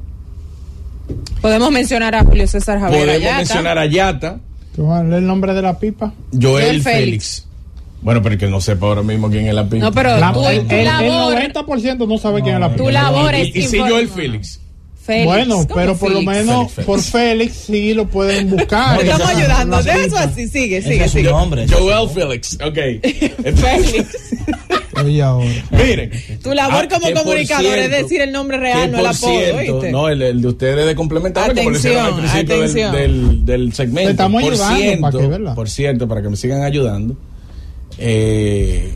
[1.42, 3.38] Podemos mencionar a Julio César Javier podemos Ayata.
[3.38, 4.40] mencionar a Yata,
[4.76, 6.12] ¿Tú vas a leer el nombre de la pipa?
[6.34, 6.84] Joel Joel Félix.
[6.84, 7.48] Félix.
[8.02, 9.86] Bueno, pero que no sepa ahora mismo quién es la Pipa.
[9.86, 12.84] No, pero La- tú, el, el- el labor, 90% no sabe quién es la pipa.
[12.84, 13.92] tu labor y, es y si informar.
[13.92, 14.60] Joel Félix.
[15.04, 16.86] Félix, Bueno, ¿cómo pero por lo menos Félix, Félix.
[16.88, 18.96] por Félix sí lo pueden buscar.
[18.96, 21.30] No, Estamos ayudando, de eso así, sigue, sigue, es su sigue.
[21.30, 22.10] Joel.
[22.10, 22.76] Félix, ok.
[23.56, 24.18] Félix.
[25.06, 25.48] Oye, ahora.
[25.72, 26.12] Miren.
[26.42, 29.92] Tu labor ah, como comunicador es decir el nombre real, no el apodo, cierto, ¿oíste?
[29.92, 32.92] No, el, el de ustedes de complementar, como lo hicieron al Atención, principio del, atención.
[32.92, 34.08] del, del segmento.
[34.08, 35.56] Te estamos por ayudando cierto, para que, ¿verdad?
[35.56, 37.18] por cierto, para que me sigan ayudando,
[37.98, 38.94] eh,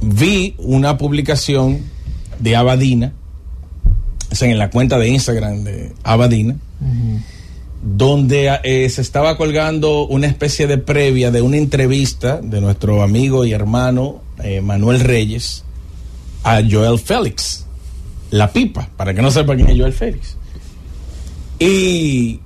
[0.00, 1.80] vi una publicación
[2.38, 3.12] de Abadina,
[4.30, 6.56] o sea, en la cuenta de Instagram de Abadina,
[7.88, 13.44] donde eh, se estaba colgando una especie de previa de una entrevista de nuestro amigo
[13.44, 15.64] y hermano eh, Manuel Reyes
[16.42, 17.64] a Joel Félix,
[18.30, 20.36] la pipa, para que no sepa quién es Joel Félix.
[21.60, 22.40] Y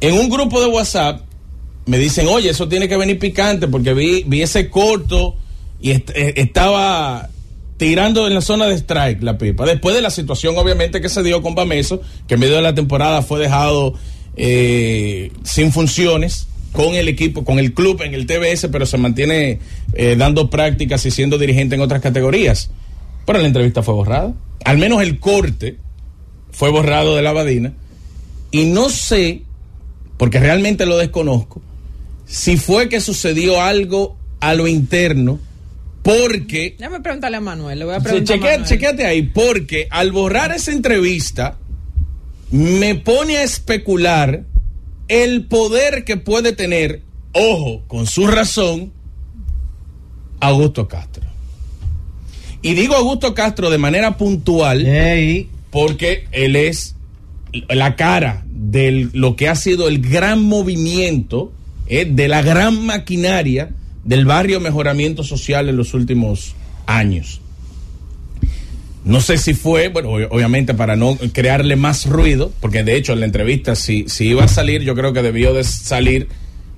[0.00, 1.22] en un grupo de WhatsApp
[1.86, 5.36] me dicen, oye, eso tiene que venir picante porque vi, vi ese corto
[5.80, 6.04] y eh,
[6.36, 7.30] estaba
[7.78, 9.64] tirando en la zona de strike la pipa.
[9.64, 12.74] Después de la situación, obviamente, que se dio con Bameso, que en medio de la
[12.74, 13.94] temporada fue dejado
[14.36, 19.58] eh, sin funciones con el equipo, con el club en el TBS, pero se mantiene
[19.94, 22.70] eh, dando prácticas y siendo dirigente en otras categorías.
[23.26, 24.32] Pero la entrevista fue borrada.
[24.64, 25.76] Al menos el corte
[26.50, 27.72] fue borrado de la Badina.
[28.50, 29.42] Y no sé,
[30.16, 31.60] porque realmente lo desconozco,
[32.26, 35.38] si fue que sucedió algo a lo interno,
[36.02, 38.34] porque Déjame preguntarle a Manuel, le voy a preguntar.
[38.36, 38.68] a chequea- Manuel.
[38.68, 41.58] chequéate ahí, porque al borrar esa entrevista,
[42.52, 44.44] me pone a especular
[45.08, 48.92] el poder que puede tener, ojo, con su razón,
[50.38, 51.24] Augusto Castro.
[52.60, 54.86] Y digo Augusto Castro de manera puntual,
[55.70, 56.94] porque él es
[57.68, 61.52] la cara de lo que ha sido el gran movimiento,
[61.88, 63.70] eh, de la gran maquinaria
[64.04, 66.54] del barrio mejoramiento social en los últimos
[66.86, 67.40] años.
[69.04, 73.12] No sé si fue, bueno, ob- obviamente para no crearle más ruido, porque de hecho
[73.12, 76.28] en la entrevista, si, si iba a salir, yo creo que debió de salir,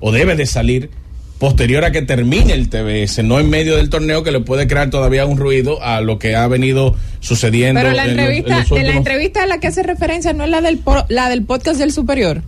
[0.01, 0.91] o debe de salir,
[1.39, 4.89] posterior a que termine el TBS, no en medio del torneo que le puede crear
[4.89, 7.81] todavía un ruido a lo que ha venido sucediendo.
[7.83, 10.33] Pero la en los- en entrevista, los de la entrevista a la que hace referencia
[10.33, 12.43] no es la del po- la del podcast del superior.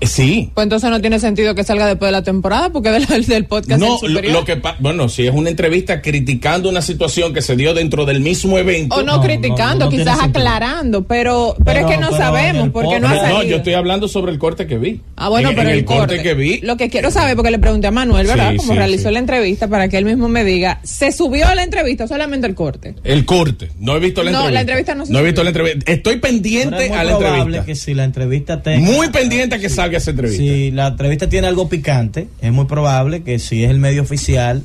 [0.00, 0.50] Eh, Sí.
[0.54, 3.80] Pues entonces no tiene sentido que salga después de la temporada porque del, del podcast
[3.80, 7.54] No, lo, lo que pa- bueno, si es una entrevista criticando una situación que se
[7.56, 8.96] dio dentro del mismo evento.
[8.96, 12.98] o no, No, criticando, no, no quizás aclarando, pero, pero, es que no sabemos porque
[13.00, 13.38] no ha No, salido.
[13.38, 15.00] no, yo estoy hablando sobre el corte que vi.
[15.16, 16.60] Ah, bueno, En- pero en el, el corte, que vi.
[16.62, 18.52] Lo que quiero saber, porque le pregunté a Manuel, ¿verdad?
[18.52, 19.12] Sí, Como sí, realizó sí.
[19.14, 22.54] la entrevista, para que él mismo me diga, ¿se subió la entrevista o solamente el
[22.54, 22.94] corte?
[23.04, 23.70] El corte.
[23.78, 24.54] No he visto la No, entrevista.
[24.54, 25.24] la entrevista no se he subió.
[25.26, 25.92] visto la entrevista.
[25.92, 27.64] Estoy pendiente es muy a la probable entrevista.
[27.66, 28.80] que si la entrevista tenga...
[28.90, 30.42] Muy pendiente a que salga esa entrevista.
[30.42, 34.62] Si la entrevista tiene algo picante, es muy probable que si es el medio oficial,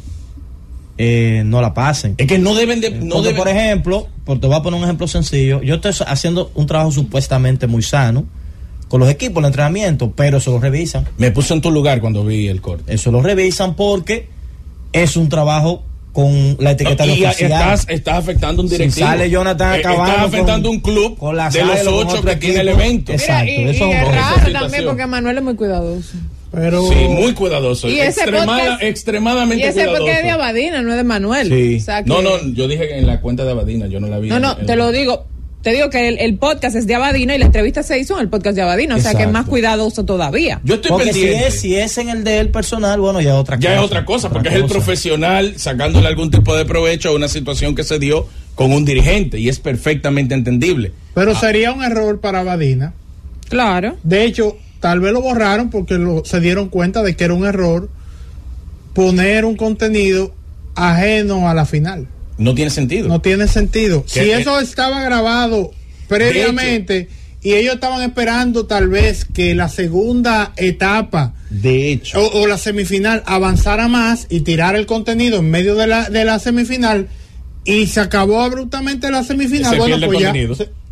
[0.97, 2.15] eh, no la pasen.
[2.17, 2.91] Es que no deben de.
[2.91, 5.61] No Porque, deben- por ejemplo, por, te voy a poner un ejemplo sencillo.
[5.61, 8.25] Yo estoy haciendo un trabajo supuestamente muy sano
[8.87, 11.05] con los equipos, el entrenamiento, pero eso lo revisan.
[11.17, 12.93] Me puse en tu lugar cuando vi el corte.
[12.93, 14.29] Eso lo revisan porque
[14.93, 15.83] es un trabajo
[16.15, 17.51] con la etiqueta de y oficial.
[17.51, 19.05] estás, estás afectando un Si directivo.
[19.05, 22.35] sale Jonathan Eh, acabando Estás afectando con- un club con la de los ocho que
[22.37, 23.11] tiene el evento.
[23.11, 26.13] Es- Mira, Exacto, y, eso y es raro también porque Manuel es muy cuidadoso.
[26.53, 27.89] Pero Sí, muy cuidadoso.
[27.89, 29.99] Y ese Extremada- podcast- extremadamente Y ese cuidadoso.
[30.05, 31.49] porque es de Abadina, no es de Manuel.
[31.49, 31.75] Sí.
[31.75, 34.17] O sea que- No, no, yo dije en la cuenta de Abadina, yo no la
[34.19, 34.29] vi.
[34.29, 35.25] No, no, en- te lo digo.
[35.65, 38.21] Te digo que el, el podcast es de Abadina y la entrevista se hizo en
[38.21, 38.97] el podcast de Abadina.
[38.97, 39.39] O sea que es Exacto.
[39.39, 40.61] más cuidadoso todavía.
[40.63, 41.47] Yo estoy Porque si pendiente.
[41.47, 43.79] es, si es en el de él personal, bueno, ya es otra ya cosa.
[43.79, 44.73] es otra cosa, Otra porque es el cosa.
[44.75, 49.39] profesional sacándole algún tipo de provecho a una situación que se dio con un dirigente
[49.39, 50.91] y es perfectamente entendible.
[51.15, 52.93] Pero sería un error para Badina.
[53.49, 53.97] Claro.
[54.03, 57.43] De hecho, tal vez lo borraron porque lo- se dieron cuenta de que era un
[57.43, 57.89] error
[58.93, 60.31] poner un contenido
[60.75, 62.07] ajeno a la final.
[62.37, 63.07] No tiene sentido.
[63.07, 64.03] No tiene sentido.
[64.07, 65.71] Si eso estaba grabado
[66.07, 67.09] previamente
[67.41, 72.19] y ellos estaban esperando tal vez que la segunda etapa De hecho.
[72.19, 76.25] o, o la semifinal avanzara más y tirar el contenido en medio de la, de
[76.25, 77.07] la semifinal
[77.63, 79.71] y se acabó abruptamente la semifinal.
[79.71, 80.33] Se bueno, pues ya.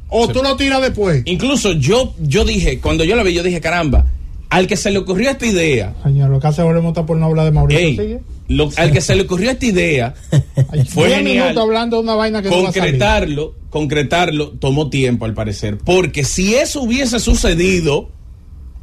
[0.09, 1.23] o Se- tú lo tiras después.
[1.25, 4.05] Incluso yo, yo dije, cuando yo la vi, yo dije, caramba,
[4.53, 7.45] al que se le ocurrió esta idea, Señor, lo que hace está por no hablar
[7.45, 7.79] de Mauricio.
[7.85, 8.19] ey, sigue.
[8.47, 10.13] lo- al que se le ocurrió esta idea,
[10.89, 11.57] fue genial.
[11.57, 12.73] hablando de una vaina que no a salir.
[12.73, 15.77] concretarlo, concretarlo, tomó tiempo al parecer.
[15.77, 18.09] Porque si eso hubiese sucedido,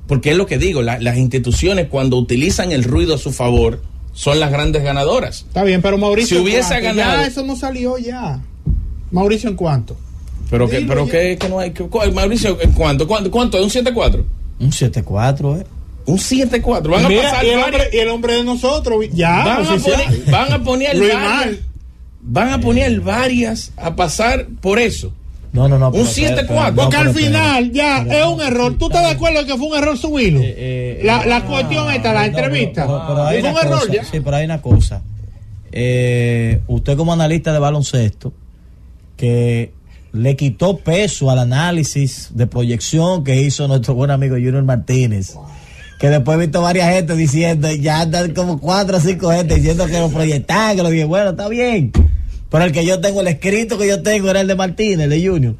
[0.06, 3.82] porque es lo que digo, la- las instituciones cuando utilizan el ruido a su favor
[4.12, 5.44] son las grandes ganadoras.
[5.46, 6.36] Está bien, pero Mauricio.
[6.38, 8.42] Si hubiese ganado- Ya eso no salió ya.
[9.12, 9.96] Mauricio, ¿en cuánto?
[10.50, 11.70] Pero que, pero que, que no hay.
[11.70, 13.06] que- Mauricio, ¿en ¿cuánto?
[13.06, 13.30] ¿Cuánto?
[13.30, 13.56] ¿Cuánto?
[13.58, 14.24] ¿Es un 7-4?
[14.61, 15.66] Un 7-4, ¿eh?
[16.06, 16.88] Un 7-4.
[16.90, 19.44] Van a Mira, pasar y, el hombre, y el hombre de nosotros, ya.
[19.44, 20.02] van, a oficial.
[20.04, 21.20] poner, van a poner varias.
[21.22, 21.61] Mal.
[22.22, 25.12] Van a poner varias a pasar por eso.
[25.52, 25.86] No, no, no.
[25.88, 26.46] Un pero- 7-4.
[26.46, 28.76] pero- no, Porque al final ya pero- es un error.
[28.78, 30.40] ¿Tú estás de acuerdo que fue un error subirlo?
[30.40, 32.86] Eh, eh, la, la ah, cuestión esta, la no, entrevista.
[32.86, 34.04] pero- pero hay fue un error cosa, ya.
[34.04, 35.02] Sí, pero hay una cosa.
[35.72, 38.32] Eh, usted como analista de baloncesto,
[39.16, 39.72] que
[40.12, 45.34] le quitó peso al análisis de proyección que hizo nuestro buen amigo Junior Martínez.
[45.98, 49.86] Que después he visto varias gente diciendo, ya andan como cuatro o cinco gente diciendo
[49.86, 51.92] que lo proyectaban, que lo dije, bueno, está bien.
[52.50, 55.11] Pero el que yo tengo, el escrito que yo tengo era el de Martínez, el
[55.11, 55.54] de Junior.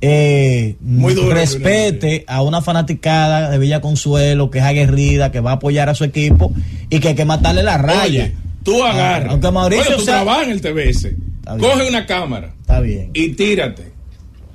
[0.00, 5.52] Eh, Muy duro, respete a una fanaticada de Villa Consuelo que es aguerrida, que va
[5.52, 6.52] a apoyar a su equipo
[6.90, 8.24] y que hay que matarle la raya.
[8.24, 8.34] Oye,
[8.64, 9.30] tú agarras.
[9.30, 11.14] Aunque Mauricio bueno, tú sea- trabajas en el TBS.
[11.42, 11.70] Está bien.
[11.70, 13.10] Coge una cámara Está bien.
[13.14, 13.92] y tírate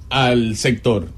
[0.10, 1.10] al sector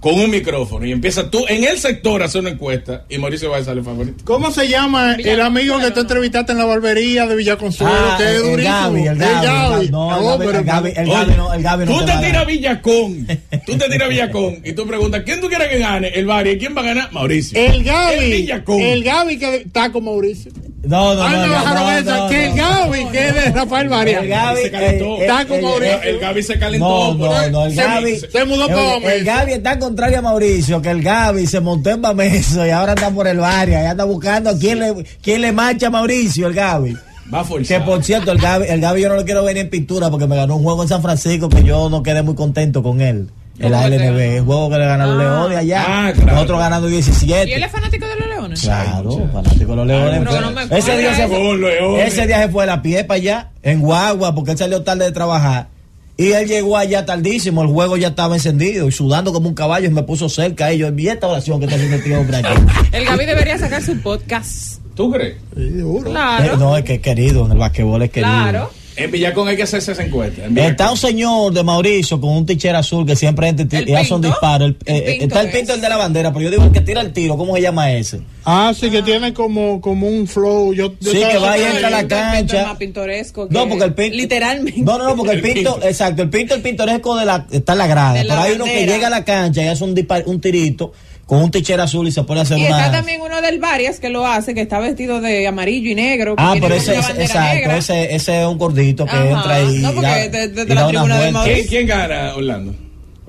[0.00, 3.50] con un micrófono y empieza tú en el sector a hacer una encuesta y Mauricio
[3.50, 4.24] va a salir favorito.
[4.24, 7.92] ¿Cómo se llama el amigo que tú entrevistaste en la barbería de Villaconsuelo?
[7.94, 8.74] Ah, que es el, el durísimo.
[8.74, 9.46] Gaby, el Gaby.
[9.46, 9.88] Gaby.
[9.90, 12.18] No, el pero- el Gaby, el Gaby no, el Gaby no tú te te a
[12.20, 12.46] tiras dar.
[12.46, 13.26] Villacón,
[13.66, 16.08] tú te tiras Villacón y tú preguntas, ¿quién tú quieres que gane?
[16.08, 17.12] El Bari, ¿quién va a ganar?
[17.12, 17.58] Mauricio.
[17.62, 18.18] El Gaby.
[18.24, 18.80] El Villacón.
[18.80, 20.50] El Gaby que está con Mauricio.
[20.82, 21.28] No, no, no.
[21.40, 22.16] me no, bajaron no, esa.
[22.16, 22.56] no, que el no.
[22.56, 24.20] Gaby, que es de Rafael María.
[24.20, 25.04] El Gaby, se calentó.
[25.04, 26.02] eh, eh, Está con el- Mauricio.
[26.02, 27.14] el Gaby se calentó.
[27.14, 28.20] No, no, no, el Se- Gaby.
[28.32, 29.24] se mudó para el.
[29.24, 33.10] Gaby está contrario a Mauricio, que el Gaby se montó en Bameso y ahora anda
[33.10, 36.54] por el barrio, y anda buscando a quién le, quién le marcha a Mauricio, el
[36.54, 36.96] Gaby.
[37.32, 37.84] Va a Que forzar.
[37.84, 40.34] por cierto, el Gaby, el Gaby yo no lo quiero ver en pintura porque me
[40.34, 43.28] ganó un juego en San Francisco que yo no quedé muy contento con él.
[43.60, 44.20] En la ¿Cómo que te LNB, ganó?
[44.20, 45.22] el juego que le ganó a los Ah.
[45.22, 45.84] Leones allá.
[45.86, 46.32] Ah, claro.
[46.32, 47.64] Nosotros ganando ¿Y él 17.
[47.64, 48.60] es fanático de los leones?
[48.62, 50.20] Claro, fanático de los Leones.
[50.22, 52.08] no me ese, día se fue, Leones.
[52.14, 55.04] ese día se fue a la pie para allá, en Guagua, porque él salió tarde
[55.04, 55.68] de trabajar.
[56.16, 59.86] Y él llegó allá tardísimo, el juego ya estaba encendido y sudando como un caballo
[59.86, 60.70] y me puso cerca.
[60.72, 62.48] Y yo vi esta oración que está haciendo este hombre aquí.
[62.92, 64.80] El Gaby debería sacar su podcast.
[64.94, 65.36] ¿Tú crees?
[65.56, 66.08] Sí, seguro.
[66.08, 66.56] Eh, Claro.
[66.58, 68.30] No, es que es querido, en el basquetbol es querido.
[68.32, 68.70] claro.
[68.96, 70.42] En Villacón hay que hacerse esa encuesta.
[70.56, 73.94] Está un señor de Mauricio con un tichero azul que siempre entra y ¿El y
[73.94, 74.66] hace un disparo.
[74.66, 75.54] El- El eh, está el es.
[75.56, 77.62] pinto el de la bandera, pero yo digo el que tira el tiro, ¿cómo se
[77.62, 78.20] llama ese?
[78.44, 80.74] Ah, sí, que tiene como, como un flow.
[80.74, 82.66] Yo, yo Sí, que va y entra a la el Pinto es cancha.
[82.66, 84.16] más pintoresco que- No, porque el pinto.
[84.16, 84.80] Literalmente.
[84.82, 85.88] No, no, no, porque el El pinto, Pinto.
[85.88, 88.12] exacto, el pinto, el pintoresco de la, está en la grada.
[88.14, 90.40] De la pero hay uno que llega a la cancha y hace un, dispar- un
[90.40, 90.92] tirito
[91.30, 92.76] con un tichero azul y se a hacer Y una.
[92.86, 96.34] está también uno del Varias que lo hace, que está vestido de amarillo y negro.
[96.36, 97.76] Ah, pero ese, es, exacto, negra.
[97.76, 99.28] ese, ese es un gordito que Ajá.
[99.30, 99.78] entra ahí.
[99.78, 101.32] No, y porque da- de- de- de y la tribuna de.
[101.44, 102.74] ¿Quién, quién gana, Orlando?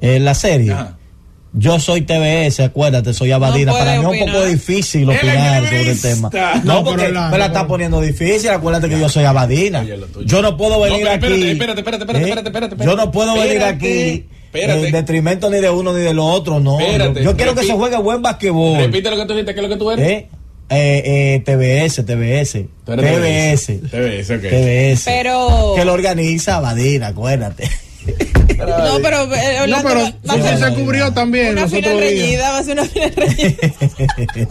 [0.01, 0.71] En la serie.
[0.73, 0.97] Ajá.
[1.53, 3.73] Yo soy TBS, acuérdate, soy Abadina.
[3.73, 6.29] No puede Para mí es un poco difícil El opinar sobre el tema.
[6.63, 8.49] No, No, porque pero la- me la está poniendo difícil.
[8.49, 9.85] Acuérdate que yo soy Abadina.
[10.25, 11.25] Yo no puedo No, venir aquí.
[11.25, 12.29] espérate, espérate, espérate, espérate, ¿eh?
[12.29, 14.85] espérate, espérate, Yo no puedo venir aquí espérate.
[14.85, 16.59] en detrimento ni de uno ni de lo otro.
[16.59, 16.79] No.
[16.79, 18.77] Espérate, yo quiero que se juegue buen basquetbol.
[18.77, 20.07] Repite lo que tú dijiste, ¿qué es lo que tú eres?
[20.07, 20.29] ¿eh?
[20.69, 22.65] Eh, eh, TBS, TBS.
[22.85, 23.81] TBS.
[23.91, 24.41] TBS, ok.
[24.41, 25.03] TBS.
[25.05, 25.73] Pero.
[25.75, 27.69] Que lo organiza Abadina, acuérdate.
[28.57, 29.23] No, pero.
[29.35, 32.85] eh, No, pero va- va se cubrió también una final reñida, va a ser una
[32.85, 33.57] final reñida.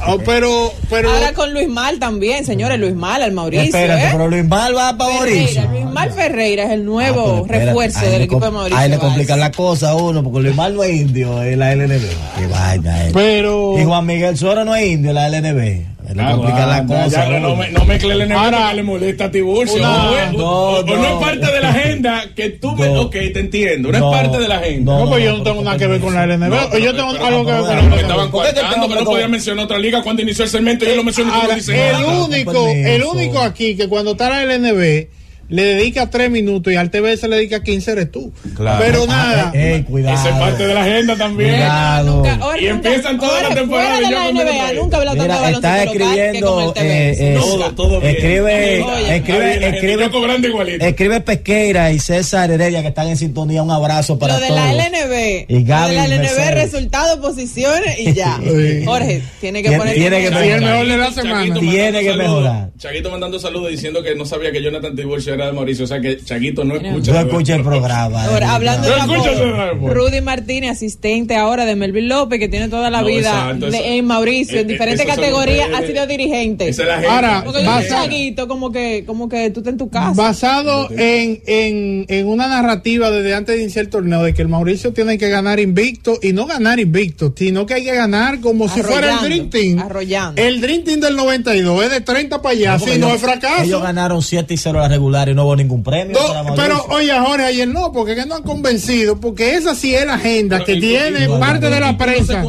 [0.06, 3.64] Oh, pero, pero, Ahora con Luis Mal también, señores, Luis Mal, al Mauricio.
[3.66, 4.08] Espérate, ¿eh?
[4.12, 5.70] pero Luis Mal va para Ferreira, Mauricio.
[5.70, 8.78] Luis Mal Ferreira es el Ah, nuevo espérate, refuerzo del equipo de Mauricio.
[8.78, 11.72] Ahí le complican la cosa a uno, porque Luis Mal no es indio en la
[11.74, 12.02] LNB.
[12.38, 13.12] Qué vaina es.
[13.12, 13.78] pero.
[13.78, 15.86] Y Juan Miguel Suero no es indio en la LNB.
[16.18, 17.28] Ah, complican la guarda, cosa.
[17.30, 19.76] ya, no, me, no mezcle el enemigo Ahora- que le molesta a Tiburcio.
[19.76, 21.04] Una- no, no no.
[21.06, 22.88] es parte de la agenda que tú me.
[22.88, 23.92] Ok, te entiendo.
[23.92, 24.92] No, No, es parte de la agenda.
[24.92, 26.50] No, no, pues yo no, pero tengo nada que ver con la LNB.
[26.70, 28.30] Pero- yo tengo pero- algo que ver pero- con Pero la me estaban LNB.
[28.30, 30.96] ¿Por qué te coartando, que no podía mencionar otra liga cuando inició el segmento yo
[30.96, 35.08] lo dices el único, el único aquí que cuando está la LNB
[35.50, 38.32] le dedica tres minutos y al TV se le dedica 15, eres tú.
[38.56, 38.82] Claro.
[38.84, 39.50] Pero nada.
[39.54, 40.16] Ey, ey, cuidado.
[40.16, 41.50] Esa es parte de la agenda también.
[41.50, 42.16] Cuidado.
[42.16, 44.96] Nunca- Jorge, Y nunca- empiezan toda la Jorge, temporada fuera y de la NBA, nunca
[44.96, 47.10] hablado tanto de está escribiendo, con el TV.
[47.10, 47.36] eh, eh.
[47.40, 48.14] Todo, todo bien.
[48.16, 50.84] escribe, Oye, escribe, bien, escribe, cobrando igualito.
[50.84, 53.62] escribe Pesqueira y César Heredia que están en sintonía.
[53.62, 54.60] Un abrazo para Lo de todos.
[54.60, 55.44] la LNB.
[55.48, 56.54] Y Gaby lo de la LNB, Mercedes.
[56.72, 58.38] resultados, posiciones y ya.
[58.84, 59.94] Jorge, tiene que poner.
[59.94, 61.38] tiene que Y el mejor de la semana.
[61.40, 62.70] Chaguito Tiene que mejorar.
[62.78, 65.84] Chaguito mandando saludos diciendo que no sabía que Jonathan Tiburcio de Mauricio.
[65.84, 67.12] O sea que Chaguito no escucha.
[67.12, 68.24] Yo escuché el programa.
[68.24, 69.94] Ahora, hablando No de el amor.
[69.96, 73.76] Rudy Martínez, asistente ahora de Melvin López, que tiene toda la No, vida exacto, de-
[73.78, 76.68] eso- en Mauricio, eh, en eh, diferentes esos son categorías, ha sido dirigente.
[76.68, 77.08] Esa es la gente.
[77.08, 80.12] Ahora, Porque yo soy Basa- chaguito, como que, como que tú estás en tu casa.
[80.14, 84.48] Basado en, en, en una narrativa desde antes de iniciar el torneo de que el
[84.48, 88.68] Mauricio tiene que ganar invicto y no ganar invicto, sino que hay que ganar como
[88.68, 89.78] si fuera el Dream Team.
[89.78, 90.40] arrollando.
[90.42, 93.62] El Dream Team del 92 es de 30 para allá, si no ellos- es fracaso.
[93.62, 96.18] Ellos ganaron 7 y 0 la regular y no hubo ningún premio.
[96.18, 100.04] No, pero oye Jorge, ayer no, porque que no han convencido, porque esa sí es
[100.06, 102.42] la agenda Pero que y- tiene y- parte de la no prensa.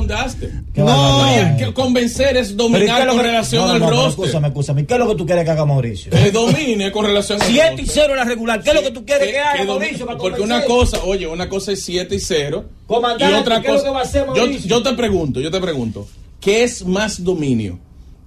[0.75, 1.17] No.
[1.29, 3.79] Oye, que convencer es Pero ¿y qué dominar es con que- relación no, no, al
[3.81, 4.09] no, roster.
[4.25, 4.85] Escúchame, escúchame.
[4.85, 6.11] ¿Qué es lo que tú quieres que haga Mauricio?
[6.11, 8.03] Que domine con relación al 7 y roster.
[8.05, 8.63] 0 la regular.
[8.63, 10.05] ¿Qué es lo que tú quieres que, Que- haga Mauricio?
[10.05, 12.65] para porque una cosa, oye, una cosa es 7 y 0.
[12.87, 13.85] Comandante, y otra ¿qué es lo cosa.
[13.89, 14.69] que va a hacer yo, Mauricio?
[14.69, 16.07] yo te pregunto, yo te pregunto,
[16.39, 17.79] ¿qué es más dominio?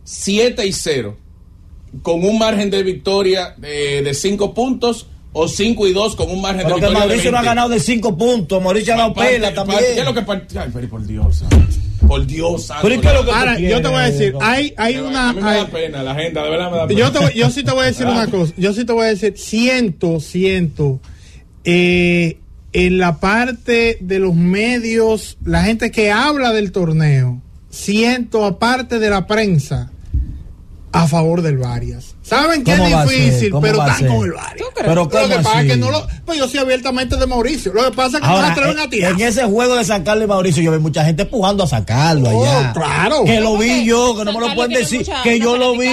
[0.04, 1.16] 7 y 0
[2.02, 6.40] con un margen de victoria eh, de 5 puntos o 5 y 2 con un
[6.40, 7.48] margen Pero de victoria Mauricio de no ha 20?
[7.48, 8.62] ganado de 5 puntos.
[8.62, 9.80] Mauricio ha dado pela también.
[9.80, 10.20] ¿Qué es lo que
[10.58, 11.56] Ay, pero por Dios, santo.
[12.06, 12.82] por Dios, santo.
[12.84, 14.96] Pero ¿y qué es lo que tú Ahora, yo te voy a decir, hay, hay
[14.98, 15.30] una...
[15.30, 17.00] a mí me hay- da pena, la agenda, de verdad me da pena.
[17.00, 18.52] yo, te voy- yo sí te voy a decir una cosa.
[18.56, 21.00] Yo sí te voy a decir, siento, siento,
[21.64, 22.38] eh,
[22.72, 27.40] en la parte de los medios, la gente que habla del torneo,
[27.70, 29.90] siento aparte de la prensa,
[30.94, 32.13] a favor del Varias.
[32.24, 34.56] Saben que es difícil, ¿Cómo pero están con el Varias.
[34.56, 34.88] ¿Tú crees?
[34.88, 36.06] Pero Lo que ¿cómo pasa es que no lo.
[36.24, 37.72] Pues yo soy abiertamente de Mauricio.
[37.74, 39.12] Lo que pasa es que no se Ahora, atreven a en, tirar.
[39.12, 42.30] en ese juego de San Carlos y Mauricio, yo vi mucha gente empujando a sacarlo
[42.30, 42.72] Oh, allá.
[42.72, 43.24] claro.
[43.24, 45.06] Que lo vi yo, que no me lo pueden decir.
[45.22, 45.86] que yo lo vi.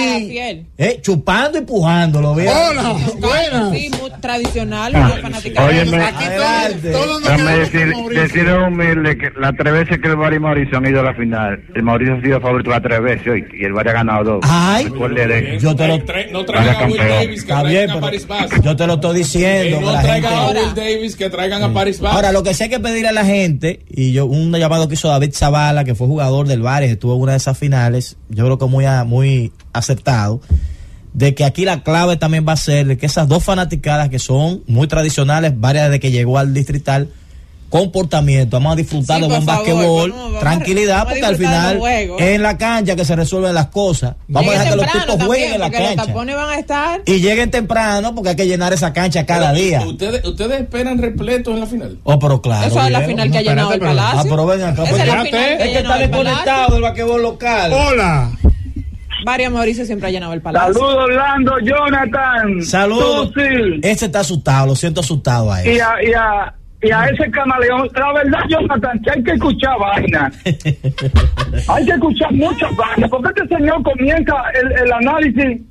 [0.78, 2.46] Eh, chupando y empujando, lo vi.
[2.46, 3.70] Hola, buenas.
[3.72, 5.12] Sí, muy tradicional, Ah,
[5.66, 5.98] óyeme.
[8.12, 11.14] Decir, humilde que las tres veces que el Bari y Mauricio han ido a la
[11.14, 14.24] final, el Mauricio ha sido favorito las tres veces hoy, y el Bari ha ganado
[14.24, 14.40] dos.
[14.48, 14.88] Ay.
[15.60, 15.94] Yo te lo-
[16.30, 16.98] No traigan a Will.
[16.98, 18.50] Davis, que traigan a Paris Bass.
[18.62, 19.80] yo te lo estoy diciendo.
[19.80, 22.14] No traigan a Will Davis, que traigan a Paris Bass.
[22.14, 24.94] Ahora, lo que sí hay que pedirle a la gente, y yo, un llamado que
[24.94, 28.44] hizo David Zavala, que fue jugador del Vares, estuvo en una de esas finales, yo
[28.44, 30.40] creo que muy, muy aceptado,
[31.12, 34.18] de que aquí la clave también va a ser de que esas dos fanaticadas que
[34.18, 37.08] son muy tradicionales, varias desde que llegó al distrital,
[37.72, 42.20] comportamiento, vamos a disfrutar Sí, de buen basquetbol, vamos- tranquilidad, vamos porque al final los
[42.20, 44.14] es en la cancha que se resuelven las cosas.
[44.28, 46.06] Vamos a dejar que los tipos jueguen en la Los cancha.
[46.06, 47.00] tapones van a estar.
[47.06, 49.80] Y lleguen temprano porque hay que llenar esa cancha cada Pero, día.
[49.86, 51.98] ¿ustedes, ¿Ustedes esperan repletos en la final?
[52.04, 52.66] Oh, pero claro.
[52.68, 54.30] Eso es la final que ha no, llenado el pero- Ah, palacio.
[54.30, 56.74] pero ven acá, pues es la espérate, final que es que ha está desconectado palacio.
[56.74, 57.72] del basquetbol local.
[57.72, 58.30] Hola.
[59.24, 60.74] Varias Mauricio siempre ha llenado el palacio.
[60.74, 62.62] Saludos, Orlando, Jonathan.
[62.62, 63.30] Saludos.
[63.82, 65.80] Ese está asustado, lo siento asustado a Y él.
[65.80, 67.88] a, y, a, y a ese camaleón.
[67.94, 70.30] La verdad, Jonathan, que hay que escuchar vaina.
[71.68, 73.10] hay que escuchar muchas vainas.
[73.10, 75.62] Porque este señor comienza el, el análisis de-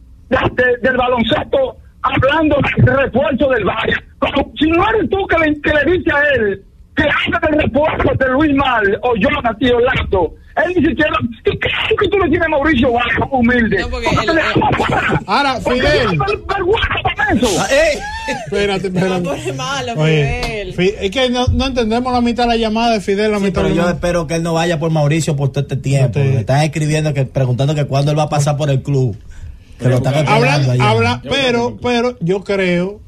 [0.53, 3.93] de- del baloncesto hablando del refuerzo del Valle.
[4.19, 6.63] Como si no eres tú que le, que le dice a él
[6.95, 10.33] que habla del refuerzo de Luis Mal o Jonathan y Orlando.
[10.57, 11.11] Él siquiera.
[11.43, 13.79] ¿Qué crees que tú le tienes a Mauricio Bajo humilde?
[13.79, 16.19] No, porque Porque él- le- Ahora, Fidel.
[17.35, 17.47] eso.
[17.59, 17.99] Ah, ey.
[18.45, 19.53] Espérate, No espérate.
[19.53, 20.73] malo, Oye, Fidel.
[20.73, 23.43] Fi- es que no, no entendemos la mitad de la llamada de Fidel, la Sí,
[23.45, 26.19] mitad pero de yo espero que él no vaya por Mauricio por todo este tiempo.
[26.19, 29.17] Me están escribiendo, que preguntando que cuándo él va a pasar por el club.
[29.79, 32.99] Que lo están Hablan, pero, pero yo creo,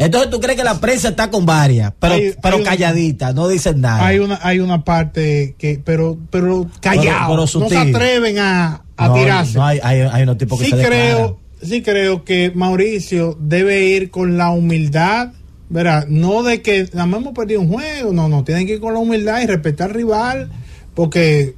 [0.00, 3.32] Entonces tú crees que la prensa está con varias, pero, Hay- pero hay una- calladita,
[3.32, 4.06] no dicen nada.
[4.06, 9.08] hay una, hay una parte que, pero, pero callado, pero no se atreven a, a
[9.08, 9.58] no, tirarse.
[9.58, 13.84] no, hay, hay, hay unos tipos que sí se creo, sí creo que Mauricio debe
[13.84, 15.32] ir con la humildad,
[15.68, 16.06] ¿verdad?
[16.08, 18.94] No de que nada más hemos perdido un juego, no, no, tienen que ir con
[18.94, 20.50] la humildad y respetar al rival,
[20.94, 21.54] porque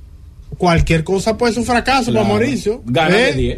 [0.58, 2.26] cualquier cosa puede ser un fracaso Claro.
[2.26, 2.82] para Mauricio.
[2.86, 3.22] Gana ¿eh?
[3.26, 3.56] de 10.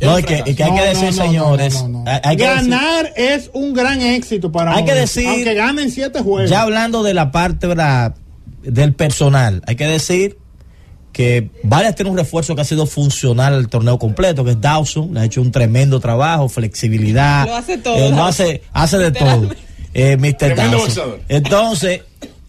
[0.00, 2.10] No, que, y que hay que decir, no, no, señores, no, no, no.
[2.10, 5.90] hay- hay que decir- ganar es un gran éxito para Hay que decir- aunque ganen
[5.90, 6.50] siete juegos.
[6.50, 8.14] Ya hablando de la parte ¿verdad?
[8.62, 10.38] del personal, hay que decir
[11.12, 15.14] que Varias tiene un refuerzo que ha sido funcional al torneo completo, que es Dawson,
[15.14, 17.46] le ha hecho un tremendo trabajo, flexibilidad.
[17.46, 18.28] Lo hace todo, eh, lo Dawson.
[18.46, 19.50] hace, hace de todo.
[19.94, 20.36] Eh, Mr.
[20.36, 21.14] Tremendo Dawson.
[21.28, 22.02] Entonces,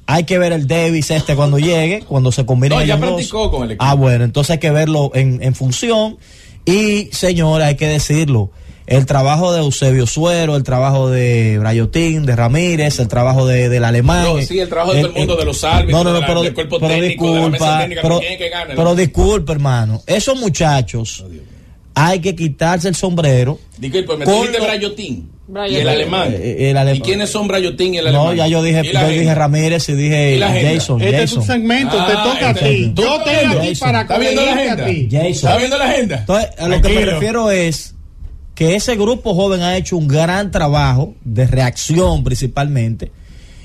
[0.06, 3.10] hay que ver el Davis este cuando llegue, cuando se combine No, ya ellos dos.
[3.16, 3.86] practicó con el equipo.
[3.86, 6.18] Ah, bueno, entonces hay que verlo en, en función.
[6.66, 8.52] Y, señora, hay que decirlo.
[8.88, 13.84] el trabajo de Eusebio Suero, el trabajo de Brayotín, de Ramírez, el trabajo de, del
[13.84, 14.24] alemán.
[14.24, 16.42] No, sí, el trabajo de todo el mundo, de los árbitros, no, no, no, pero,
[16.42, 18.74] del cuerpo pero técnico, de la mesa disculpa, técnica, pero, ¿quién es que gana?
[18.76, 20.04] pero disculpa, hermano.
[20.08, 21.24] Esos muchachos
[21.96, 23.60] hay que quitarse el sombrero.
[23.78, 25.30] Disculpe, me Con dijiste Brayotín
[25.70, 26.32] y el alemán.
[26.34, 28.28] Eh, el alem- ¿Y quiénes son Brayotín y el alemán?
[28.28, 29.36] No, ya yo dije, ¿Y la yo dije?
[29.36, 30.40] Ramírez y ¿Y dije?
[30.40, 32.92] Jason, Este es tu segmento, te Ah, toca a este- ti.
[32.96, 34.86] ¿Tú Yo estoy aquí para ¿Está viendo la agenda?
[34.86, 35.08] ti.
[35.12, 35.32] Jason.
[35.32, 36.16] ¿Está viendo la agenda?
[36.20, 37.96] Entonces, a lo que me refiero es
[38.56, 43.12] que ese grupo joven ha hecho un gran trabajo de reacción principalmente.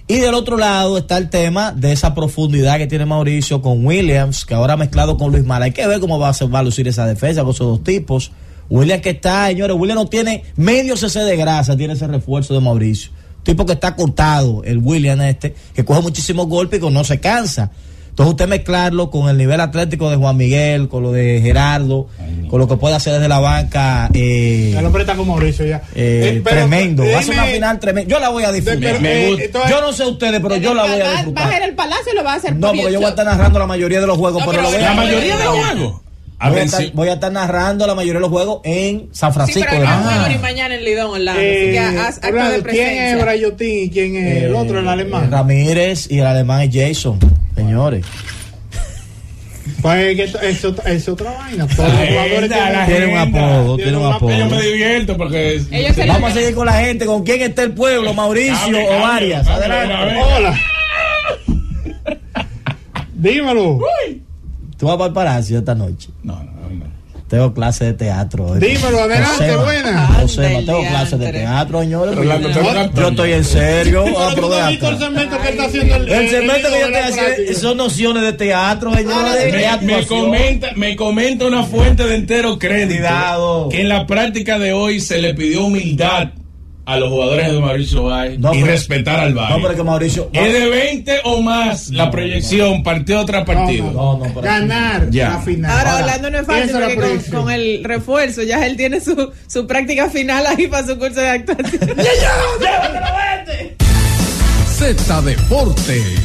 [0.07, 4.45] Y del otro lado está el tema de esa profundidad que tiene Mauricio con Williams,
[4.45, 5.65] que ahora mezclado con Luis Mara.
[5.65, 7.85] Hay que ver cómo va a, ser- va a lucir esa defensa con esos dos
[7.85, 8.31] tipos.
[8.69, 12.61] Williams que está, señores, Williams no tiene medio cc de grasa, tiene ese refuerzo de
[12.61, 13.13] Mauricio.
[13.45, 17.71] Tipo que está cortado, el Williams este, que coge muchísimos golpes y no se cansa.
[18.15, 22.07] Entonces usted mezclarlo con el nivel atlético de Juan Miguel, con lo de Gerardo,
[22.49, 25.79] con lo que puede hacer desde la banca, eh, El hombre está con Mauricio ya.
[25.97, 27.03] eh, Eh, pero tremendo.
[27.13, 28.09] Va a ser una final tremenda.
[28.15, 29.01] Yo la voy a disfrutar.
[29.01, 29.69] Me eh, gusta.
[29.69, 31.45] yo no sé ustedes, pero yo la voy a disfrutar.
[31.49, 33.07] Va a ir al palacio y lo va a hacer No, por porque yo voy
[33.07, 34.95] a estar narrando la mayoría de los juegos, No, pero, pero lo voy La a
[34.95, 36.01] mayoría de los juegos.
[36.45, 39.09] A Voy a, estar, si- voy a estar narrando la mayoría de los juegos en
[39.13, 39.67] San Sí, Francisco.
[39.71, 41.41] pero juego ni mañana en Lidón, Orlando.
[41.41, 42.19] Eh, así que haz
[42.65, 43.23] ¿Quién es.
[43.23, 45.31] Brayotín y quién es el otro, el Eh, alemán?
[45.31, 47.19] Ramírez y el alemán es Jason,
[47.55, 48.05] señores.
[49.81, 51.67] Pues es otra vaina.
[51.67, 52.51] Todos los jugadores
[52.87, 54.39] tienen- un apodo, Tiene tiene un apodo.
[54.39, 55.63] Yo me divierto porque.
[55.71, 57.07] Ellos se Vamos a seguir con la gente.
[57.07, 58.13] ¿Con quién está el pueblo?
[58.13, 59.47] Mauricio o varias.
[59.47, 60.21] Adelante.
[60.21, 60.61] Hola.
[63.15, 63.81] Dímelo.
[64.79, 66.09] Tú vas para el palacio esta noche.
[66.23, 66.95] No, no, no.
[67.29, 68.47] Tengo clase de teatro.
[68.47, 68.61] hoy.
[68.61, 70.07] Dímelo, adelante, Josema, buena.
[70.21, 72.17] Josema, Ande, tengo clase de teatro, señores.
[72.19, 74.05] Orlando, Yo- estoy en serio.
[74.17, 74.99] Ah, pero el acá.
[74.99, 77.61] segmento que está haciendo el El segmento que yo estoy haciendo práctica.
[77.61, 79.53] son nociones de teatro, señores.
[79.53, 83.69] de Me, comenta, me comenta una fuente de entero crédito Cuidado.
[83.71, 86.29] que en la práctica de hoy se le pidió humildad
[86.87, 89.55] a los jugadores de Mauricio Báez No, y pero- respetar al Valle.
[89.57, 90.31] No, pero que Mauricio.
[90.33, 90.41] no.
[90.41, 93.91] Es de 20 o más la proyección partido tras partido.
[93.91, 95.31] No, no, pero- Ganar Ya.
[95.31, 95.71] la final.
[95.79, 99.67] Ahora, Orlando no es fácil porque con, con el refuerzo ya él tiene su, su
[99.67, 101.81] práctica final ahí para su curso de actuación.
[104.77, 106.21] Z Deportes.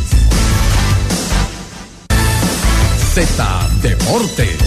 [3.14, 4.57] Z Deportes.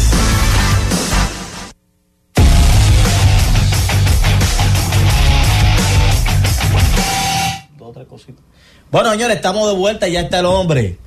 [8.92, 10.98] Bueno, señores, estamos de vuelta, ya está el hombre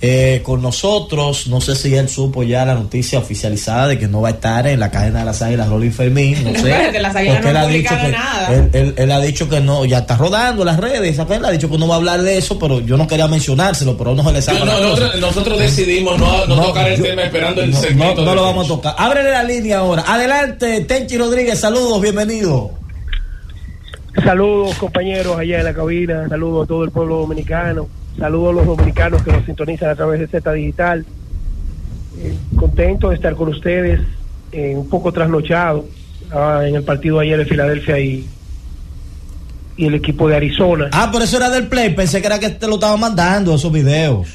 [0.00, 1.48] eh, con nosotros.
[1.48, 4.64] No sé si él supo ya la noticia oficializada de que no va a estar
[4.68, 6.36] en la cadena de las águilas Rolling Fermín.
[6.44, 6.70] No sé.
[6.70, 8.54] Espérate, las Águilas porque no él ha dicho que, nada.
[8.54, 11.16] Él, él- él ha dicho que no, ya está rodando las redes.
[11.16, 11.38] ¿sabes?
[11.38, 13.98] Él ha dicho que no va a hablar de eso, pero yo no quería mencionárselo,
[13.98, 17.04] pero no se le saca no, nosotros, nosotros decidimos no, no No, tocar el yo-
[17.04, 18.20] tema esperando el no, segmento.
[18.20, 18.94] no, no de lo vamos a tocar.
[18.96, 20.04] Ábrele la línea ahora.
[20.06, 22.70] Adelante, Tenchi Rodríguez, saludos, bienvenido.
[24.14, 27.88] Saludos compañeros allá en la cabina, saludos a todo el pueblo dominicano,
[28.18, 31.06] saludos a los dominicanos que nos sintonizan a través de Z Digital.
[32.18, 34.00] Eh, contento de estar con ustedes,
[34.52, 35.86] eh, un poco trasnochado
[36.30, 38.26] ah, en el partido ayer de Filadelfia y,
[39.78, 40.90] y el equipo de Arizona.
[40.92, 41.94] Ah, por eso era del play.
[41.94, 44.28] Pensé que era que te lo estaba mandando esos videos.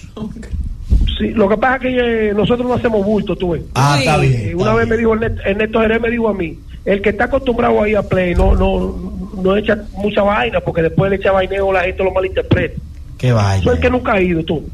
[1.19, 3.63] Sí, lo que pasa es que eh, nosotros no hacemos bulto, tú ves.
[3.75, 4.33] Ah, está bien.
[4.33, 4.89] Eh, está una vez bien.
[4.89, 8.01] me dijo Ernesto, Ernesto Jerez me dijo a mí, el que está acostumbrado ahí a
[8.01, 12.11] play no no no echa mucha vaina porque después le echa vaineo la gente lo
[12.11, 12.79] malinterpreta.
[13.17, 13.63] Qué vaina.
[13.63, 14.67] Soy el que nunca ha ido tú.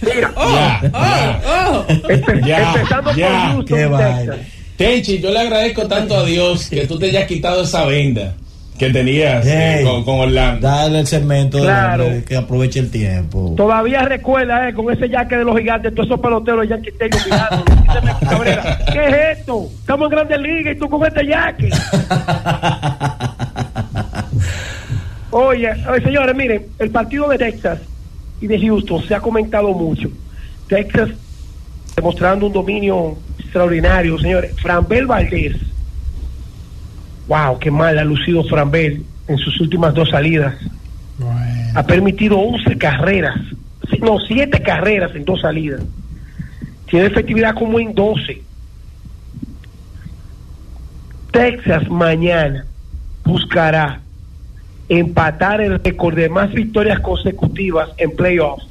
[0.00, 1.40] Mira, Ya, ya,
[1.70, 4.36] Oh, empe- Ya, empezando ya, por Houston.
[4.76, 8.34] Tenchi, yo le agradezco tanto a Dios que tú te hayas quitado esa venda
[8.78, 10.66] que tenías eh, con, con Orlando.
[10.66, 12.04] Dale el segmento Claro.
[12.06, 13.54] hombre, que aproveche el tiempo.
[13.56, 17.16] Todavía recuerda, eh, con ese yaque de los gigantes, todos esos peloteros ya que tengo
[17.26, 17.64] mirando.
[18.92, 19.68] ¿Qué es esto?
[19.78, 21.70] Estamos en Grandes Ligas y tú con este yaque.
[25.32, 27.80] Oye, oye, señores, miren, el partido de Texas
[28.42, 30.10] y de Houston se ha comentado mucho.
[30.68, 31.08] Texas
[31.96, 34.54] demostrando un dominio extraordinario, señores.
[34.60, 35.56] Franbel Valdés.
[37.28, 40.54] Wow, qué mal ha lucido Franbel en sus últimas dos salidas.
[41.16, 41.72] Bueno.
[41.76, 43.40] Ha permitido 11 carreras,
[44.00, 45.80] no, 7 carreras en dos salidas.
[46.90, 48.42] Tiene efectividad como en 12.
[51.30, 52.66] Texas mañana
[53.24, 54.02] buscará
[54.98, 58.66] empatar el récord de más victorias consecutivas en playoffs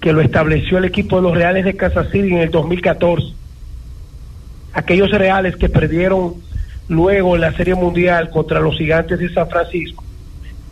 [0.00, 3.34] que lo estableció el equipo de los Reales de Kansas City en el 2014.
[4.72, 6.34] Aquellos Reales que perdieron
[6.88, 10.04] luego en la Serie Mundial contra los Gigantes de San Francisco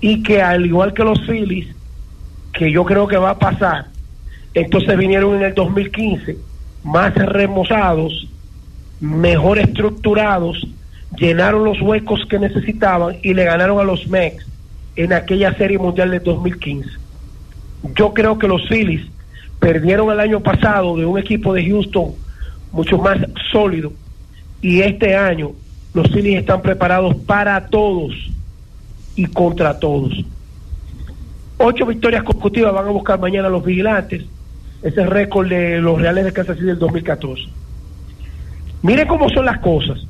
[0.01, 1.69] y que al igual que los Phillies,
[2.53, 3.87] que yo creo que va a pasar,
[4.55, 6.37] entonces vinieron en el 2015
[6.85, 8.29] más remozados,
[9.01, 10.67] mejor estructurados,
[11.17, 14.47] llenaron los huecos que necesitaban y le ganaron a los Mex
[14.97, 16.89] en aquella serie mundial de 2015.
[17.95, 19.07] Yo creo que los Phillies
[19.59, 22.13] perdieron el año pasado de un equipo de Houston
[22.73, 23.19] mucho más
[23.51, 23.93] sólido
[24.63, 25.53] y este año
[25.95, 28.15] los Phillies están preparados para todos
[29.17, 30.13] y contra todos.
[31.59, 34.25] Ocho victorias consecutivas van a buscar mañana los vigilantes.
[34.83, 37.43] Ese récord de los Reales de Kansas City del 2014.
[38.83, 40.07] Miren cómo son las cosas.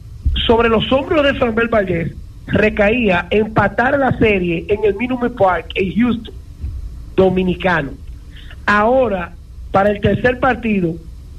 [0.51, 2.13] Sobre los hombros de Samuel Valdez
[2.49, 6.35] recaía empatar la serie en el Minute Park en Houston,
[7.15, 7.93] dominicano.
[8.67, 9.33] Ahora,
[9.71, 10.97] para el tercer partido,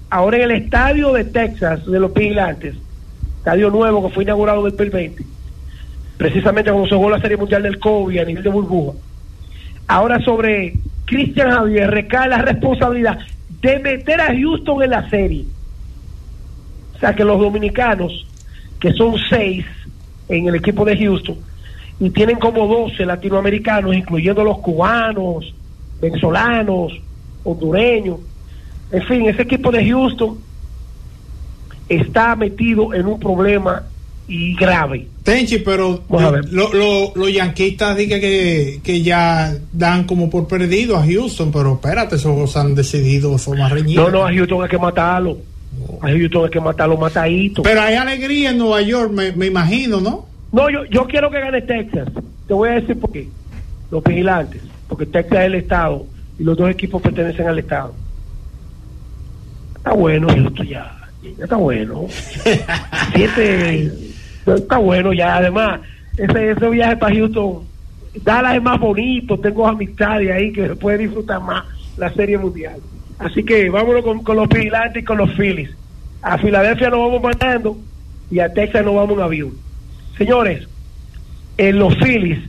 [0.10, 2.76] ahora en el estadio de Texas de los Vigilantes,
[3.40, 5.26] estadio nuevo que fue inaugurado en el 2020,
[6.16, 8.98] precisamente cuando se jugó la Serie Mundial del COVID a nivel de burbuja.
[9.88, 13.20] Ahora sobre Cristian Javier recae la responsabilidad
[13.60, 15.44] de meter a Houston en la serie.
[16.96, 18.26] O sea que los dominicanos,
[18.82, 19.66] que son seis
[20.28, 21.38] en el equipo de Houston,
[22.00, 25.54] y tienen como 12 latinoamericanos, incluyendo los cubanos,
[26.02, 26.94] venezolanos,
[27.44, 28.20] hondureños,
[28.92, 30.38] en fin, ese equipo de Houston
[31.88, 33.84] está metido en un problema
[34.28, 35.08] y grave.
[35.24, 41.06] Tenchi, pero los lo, lo yanquistas dicen que, que ya dan como por perdido a
[41.06, 44.02] Houston, pero espérate, esos han decidido de forma reñida.
[44.02, 45.38] No, no, a Houston hay que matarlo.
[46.02, 47.64] A Houston hay que matarlo matadito.
[47.64, 50.26] Pero hay alegría en Nueva York, me, me imagino, ¿no?
[50.52, 52.10] No, yo, yo quiero que gane Texas.
[52.48, 53.28] Te voy a decir por qué.
[53.90, 54.62] Los vigilantes.
[54.88, 56.06] Porque Texas es el estado
[56.38, 57.94] y los dos equipos pertenecen al estado.
[59.78, 60.98] Está bueno esto ya.
[61.38, 62.08] Ya está bueno.
[63.14, 63.92] Siete.
[64.46, 65.38] Está bueno ya.
[65.38, 65.82] Además,
[66.18, 67.64] ese, ese viaje para Houston.
[68.24, 69.40] Dallas es más bonito.
[69.40, 71.64] Tengo amistades ahí que se puede disfrutar más
[71.98, 72.80] la Serie Mundial.
[73.22, 75.70] Así que vámonos con, los vigilantes y con los Phillies.
[76.24, 77.78] A Filadelfia nos vamos mandando
[78.32, 79.52] y a Texas nos vamos en avión.
[80.18, 80.68] Señores,
[81.58, 82.40] en los Phillies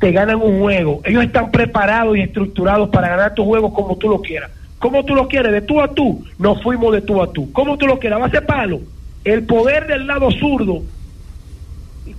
[0.00, 1.00] te ganan un juego.
[1.04, 4.50] Ellos están preparados y estructurados para ganar tu juego como tú lo quieras.
[4.80, 6.24] Como tú lo quieres, de tú a tú.
[6.38, 7.52] Nos fuimos de tú a tú.
[7.52, 8.80] Como tú lo quieras, va a ser palo.
[9.24, 10.82] El poder del lado zurdo,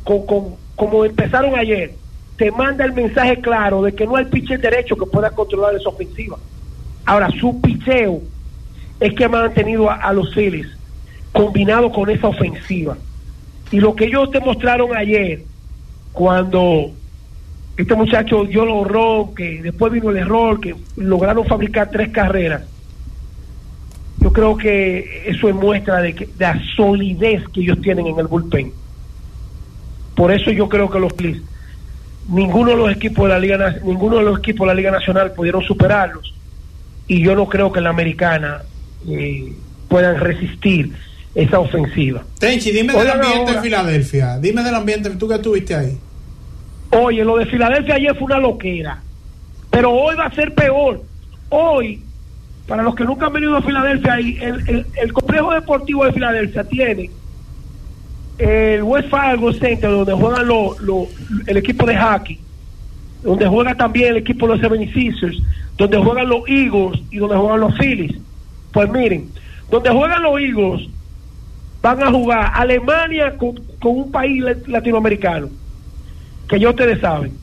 [0.05, 1.93] con, con, como empezaron ayer,
[2.37, 5.89] te manda el mensaje claro de que no hay pitcher derecho que pueda controlar esa
[5.89, 6.37] ofensiva.
[7.07, 8.21] Ahora, su picheo
[8.99, 10.67] es que ha mantenido a, a los Phillies
[11.31, 12.97] combinado con esa ofensiva.
[13.71, 15.43] Y lo que ellos demostraron ayer,
[16.11, 16.91] cuando
[17.77, 22.63] este muchacho dio el horror, que después vino el error, que lograron fabricar tres carreras,
[24.19, 28.27] yo creo que eso es muestra de, que, la solidez que ellos tienen en el
[28.27, 28.73] bullpen.
[30.13, 31.41] Por eso yo creo que los Phillies,
[32.27, 35.31] ninguno de los equipos de la liga, ninguno de los equipos de la liga nacional
[35.31, 36.33] pudieron superarlos,
[37.07, 38.61] y yo no creo que en la americana
[39.07, 39.53] eh,
[39.87, 40.91] puedan resistir
[41.33, 42.23] esa ofensiva.
[42.39, 44.39] Tenchi, dime del ambiente en Filadelfia.
[44.39, 45.97] Dime del ambiente, tú que estuviste ahí.
[46.91, 49.01] Oye, lo de Filadelfia ayer fue una loquera.
[49.69, 51.01] Pero hoy va a ser peor.
[51.49, 52.01] Hoy,
[52.67, 56.63] para los que nunca han venido a Filadelfia, el, el, el complejo deportivo de Filadelfia
[56.63, 57.11] tiene
[58.37, 61.07] el West Fargo Center, donde juegan lo, lo,
[61.45, 62.39] el equipo de hockey,
[63.23, 65.41] donde juega también el equipo de los 76ers,
[65.77, 68.17] donde juegan los Eagles y donde juegan los Phillies.
[68.73, 69.29] Pues miren,
[69.69, 70.89] donde juegan los Eagles
[71.81, 75.49] van a jugar Alemania con, con un país latinoamericano,
[76.49, 77.33] que ya ustedes saben.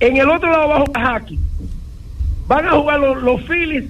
[0.00, 1.38] En el otro lado va a jugar hockey.
[2.48, 3.84] Van a jugar los, los Phillies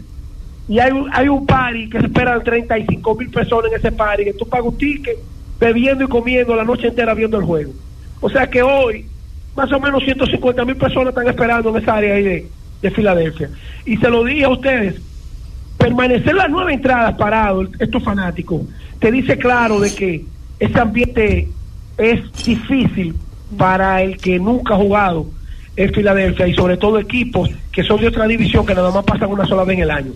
[0.68, 4.24] y hay un, hay un party que se esperan 35 mil personas en ese party,
[4.24, 5.16] que tú pagas un ticket
[5.58, 7.72] bebiendo y comiendo la noche entera viendo el juego.
[8.20, 9.06] O sea que hoy
[9.56, 12.48] más o menos 150 mil personas están esperando en esa área ahí de,
[12.82, 13.48] de Filadelfia.
[13.86, 15.00] Y se lo dije a ustedes,
[15.78, 18.62] permanecer las nueve entradas parados, estos fanáticos,
[18.98, 20.24] te dice claro de que
[20.60, 21.48] ese ambiente
[21.98, 23.14] es difícil
[23.56, 25.26] para el que nunca ha jugado
[25.76, 29.30] en Filadelfia y sobre todo equipos que son de otra división que nada más pasan
[29.30, 30.12] una sola vez en el año.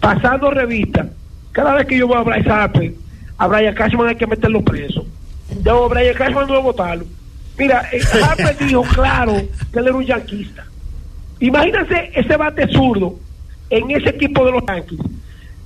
[0.00, 1.08] Pasando revista,
[1.52, 2.92] cada vez que yo voy a Bryce Harper,
[3.38, 5.04] a Brian Cashman hay que meterlo preso.
[5.64, 7.04] Yo, Brian Cashman no voy a votarlo.
[7.58, 9.34] Mira, eh, Harper dijo claro
[9.72, 10.64] que él era un yanquista.
[11.42, 13.16] Imagínense ese bate zurdo
[13.68, 15.00] en ese equipo de los Yankees.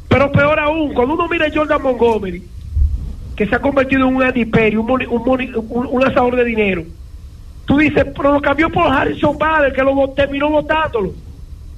[0.09, 2.43] Pero peor aún, cuando uno mira a Jordan Montgomery,
[3.37, 6.83] que se ha convertido en un adiperio, un, un, un, lanzador de dinero,
[7.67, 11.13] tú dices, pero lo cambió por Harrison Bader, que lo terminó votándolo.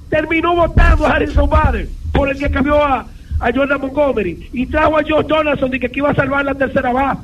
[0.09, 3.05] Terminó votando a Harrison Bader, por el que cambió a,
[3.41, 4.49] a Jordan Montgomery.
[4.53, 7.23] Y trajo a George Donaldson, de que iba a salvar la tercera base.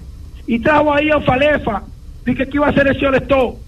[0.48, 1.84] Y trajo a Ian Falefa,
[2.24, 3.63] de que iba a hacer el todo.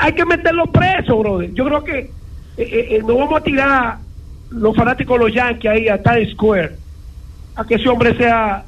[0.00, 1.52] Hay que meterlo preso, brother.
[1.54, 2.10] Yo creo que eh,
[2.56, 3.98] eh, no vamos a tirar
[4.50, 6.76] los fanáticos los Yankees ahí a Times Square
[7.54, 8.64] a que ese hombre sea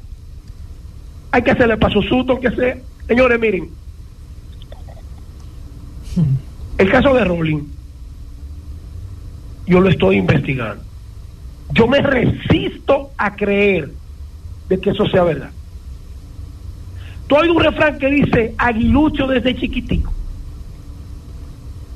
[1.31, 2.77] hay que hacerle paso susto que sea
[3.07, 3.69] Señores, miren.
[6.77, 7.63] El caso de Rolling,
[9.67, 10.81] yo lo estoy investigando.
[11.73, 13.91] Yo me resisto a creer
[14.69, 15.51] de que eso sea verdad.
[17.27, 20.13] Tú hay un refrán que dice aguilucho desde chiquitico.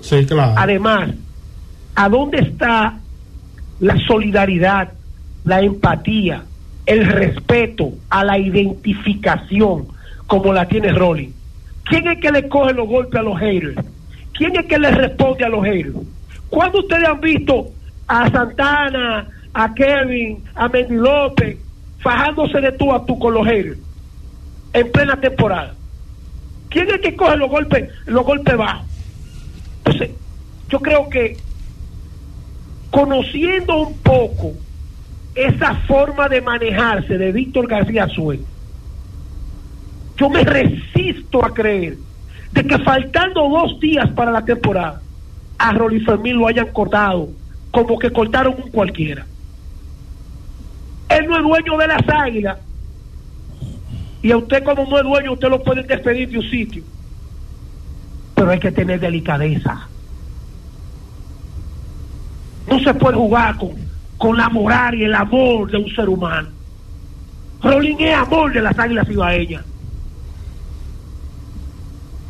[0.05, 0.53] Sí, claro.
[0.55, 1.09] Además,
[1.95, 2.99] ¿a dónde está
[3.79, 4.89] la solidaridad,
[5.45, 6.43] la empatía,
[6.85, 9.87] el respeto a la identificación
[10.27, 11.29] como la tiene Rolling?
[11.85, 13.83] ¿Quién es que le coge los golpes a los haters?
[14.33, 15.95] ¿Quién es que le responde a los haters?
[16.51, 17.71] ¿Cuándo ustedes han visto
[18.07, 21.57] a Santana, a Kevin, a Mendy López
[21.97, 23.79] fajándose de tú a tú con los haters
[24.71, 25.73] en plena temporada?
[26.69, 28.94] ¿Quién es que coge los golpes, los golpes bajos?
[29.85, 30.11] Entonces,
[30.69, 31.37] yo creo que
[32.89, 34.53] conociendo un poco
[35.35, 38.39] esa forma de manejarse de Víctor García Suez,
[40.17, 41.97] yo me resisto a creer
[42.51, 45.01] de que faltando dos días para la temporada,
[45.57, 47.29] a Rolly Fermín lo hayan cortado
[47.71, 49.25] como que cortaron un cualquiera.
[51.09, 52.57] Él no es dueño de las águilas.
[54.21, 56.83] Y a usted como no es dueño, usted lo puede despedir de un sitio.
[58.45, 59.87] Pero hay que tener delicadeza.
[62.67, 63.71] No se puede jugar con,
[64.19, 66.49] con la moral y el amor de un ser humano.
[67.63, 69.65] Rolling es amor de las águilas ibaeñas.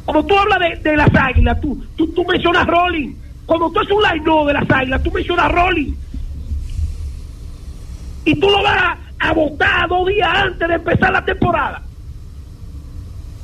[0.05, 3.13] Cuando tú hablas de, de las águilas, tú, tú, tú mencionas Rolling.
[3.45, 5.93] Cuando tú haces un line de las águilas, tú mencionas Rolling.
[8.23, 11.81] Y tú lo vas a votar dos días antes de empezar la temporada.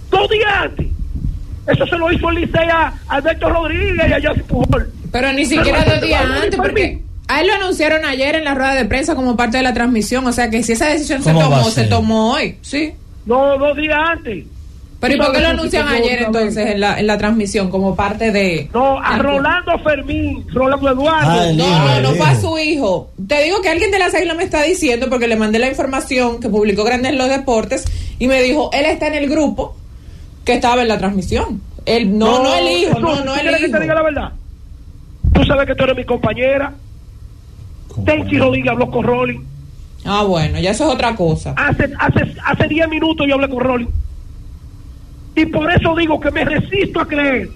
[0.10, 1.01] Dos días antes.
[1.68, 4.92] Eso se lo hizo el Licea a Alberto Rodríguez y a José Pujol.
[5.12, 8.74] Pero ni siquiera dos días antes, porque a él lo anunciaron ayer en la rueda
[8.74, 10.26] de prensa como parte de la transmisión.
[10.26, 12.58] O sea que si esa decisión se ¿Cómo va a tomó, se tomó hoy.
[12.62, 12.94] Sí.
[13.26, 14.46] No, dos días antes.
[15.00, 18.32] Pero ¿y por qué lo anuncian ayer entonces en la, en la transmisión como parte
[18.32, 18.70] de...
[18.72, 21.54] No, a Rolando Fermín, Rolando Eduardo.
[21.54, 23.10] No, no, no fue a su hijo.
[23.28, 26.40] Te digo que alguien de las águilas me está diciendo, porque le mandé la información
[26.40, 27.86] que publicó Grandes en los Deportes,
[28.20, 29.76] y me dijo, él está en el grupo
[30.44, 31.62] que estaba en la transmisión.
[31.86, 33.78] Él, no, no, el hijo, Jesús, no, ¿tú no quieres el que hijo.
[33.78, 34.32] te diga la verdad?
[35.34, 36.74] Tú sabes que tú eres mi compañera.
[38.06, 39.40] Tenchi Rodríguez habló con Rolling.
[40.06, 41.54] Ah, bueno, ya eso es otra cosa.
[41.58, 43.88] Hace, hace, hace 10 minutos yo hablé con Rolling.
[45.36, 47.50] Y por eso digo que me resisto a creer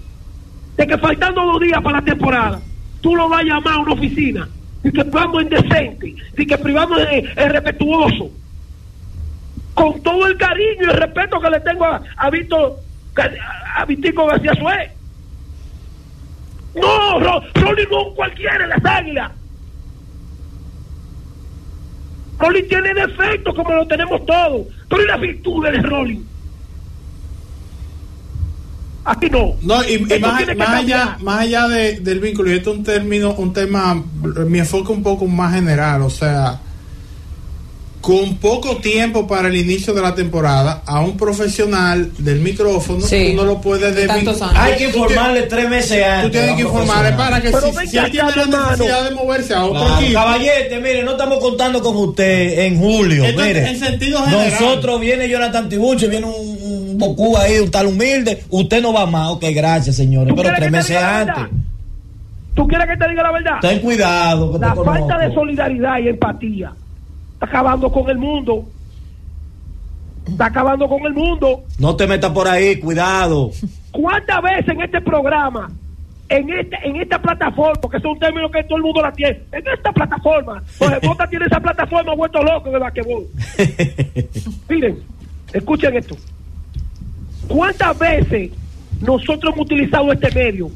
[0.76, 2.60] de que faltando dos días para la temporada,
[3.00, 4.48] tú lo vas a llamar a una oficina
[4.84, 8.30] y que privamos en decente, y que privamos en, en respetuoso.
[9.76, 12.80] Con todo el cariño y el respeto que le tengo a, a Víctor,
[13.16, 14.90] a, a Vitico García Suez.
[16.74, 19.32] No, no es un cualquiera en las águilas.
[22.38, 26.20] Rolling tiene defectos como lo tenemos todos, pero ¿y las virtudes de Rolling?
[29.04, 29.54] Aquí no.
[29.62, 30.42] No, y, y más,
[30.74, 34.02] allá, más allá de- del vínculo, y esto es un término, un tema,
[34.46, 36.60] mi enfoque un poco más general, o sea,
[38.00, 43.30] con poco tiempo para el inicio de la temporada, a un profesional del micrófono, Sí.
[43.32, 44.52] uno lo puede desvincular.
[44.54, 47.98] Hay que informarle tres meses antes Tú tienes que informarle para que Pero si, si
[47.98, 50.20] él tiene la necesidad de moverse a otro Claro, equipo.
[50.20, 53.24] Caballete, mire, no estamos contando con usted en julio.
[53.24, 54.52] Esto es mire, en sentido general.
[54.60, 58.44] Nosotros viene Jonathan Tibucho, viene un, un Bocú ahí, un tal humilde.
[58.50, 59.30] Usted no va más.
[59.32, 60.28] Ok, gracias, señores.
[60.34, 61.44] ¿Tú Pero tres meses antes.
[62.54, 63.56] ¿Tú quieres que te diga la verdad?
[63.60, 64.52] Ten cuidado.
[64.52, 66.72] Que La te falta de solidaridad y empatía
[67.36, 68.64] está acabando con el mundo.
[70.26, 71.64] Está acabando con el mundo.
[71.78, 73.50] No te metas por ahí, cuidado.
[73.92, 75.70] ¿Cuántas veces en este programa,
[76.28, 79.42] en este, en esta plataforma, porque es un término que todo el mundo la tiene,
[79.52, 83.26] en esta plataforma, Jorge Mota tiene esa plataforma vuelto loco de basquetbol.
[84.68, 84.98] Miren,
[85.52, 86.16] escuchen esto.
[87.46, 88.50] ¿Cuántas veces
[89.00, 90.70] nosotros hemos utilizado este medio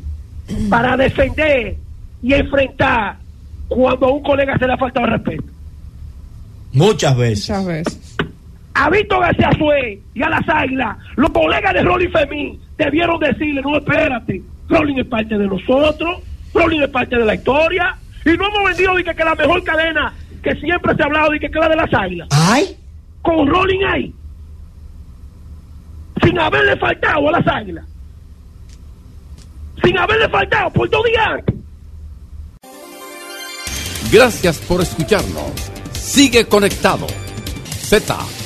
[0.69, 1.77] para defender
[2.23, 3.17] y enfrentar
[3.69, 5.60] cuando a un colega se le ha faltado respeto?
[6.73, 7.49] Muchas veces.
[7.49, 8.17] Muchas veces.
[8.75, 13.61] A Víctor García Suez y a las águilas, los colegas de Rolling Fermín debieron decirle,
[13.63, 16.23] no, espérate, Rolling es parte de nosotros,
[16.55, 19.63] Rolling es parte de la historia, y no hemos vendido de que, que la mejor
[19.65, 22.29] cadena que siempre se ha hablado de que, que la de las águilas.
[22.31, 22.77] ¡Ay!
[23.23, 24.15] Con Rolling ahí,
[26.23, 27.85] sin haberle faltado a las águilas,
[29.83, 31.45] sin haberle faltado por dos días.
[34.11, 35.71] Gracias por escucharnos.
[36.11, 37.07] Sigue conectado.
[37.89, 38.40] Z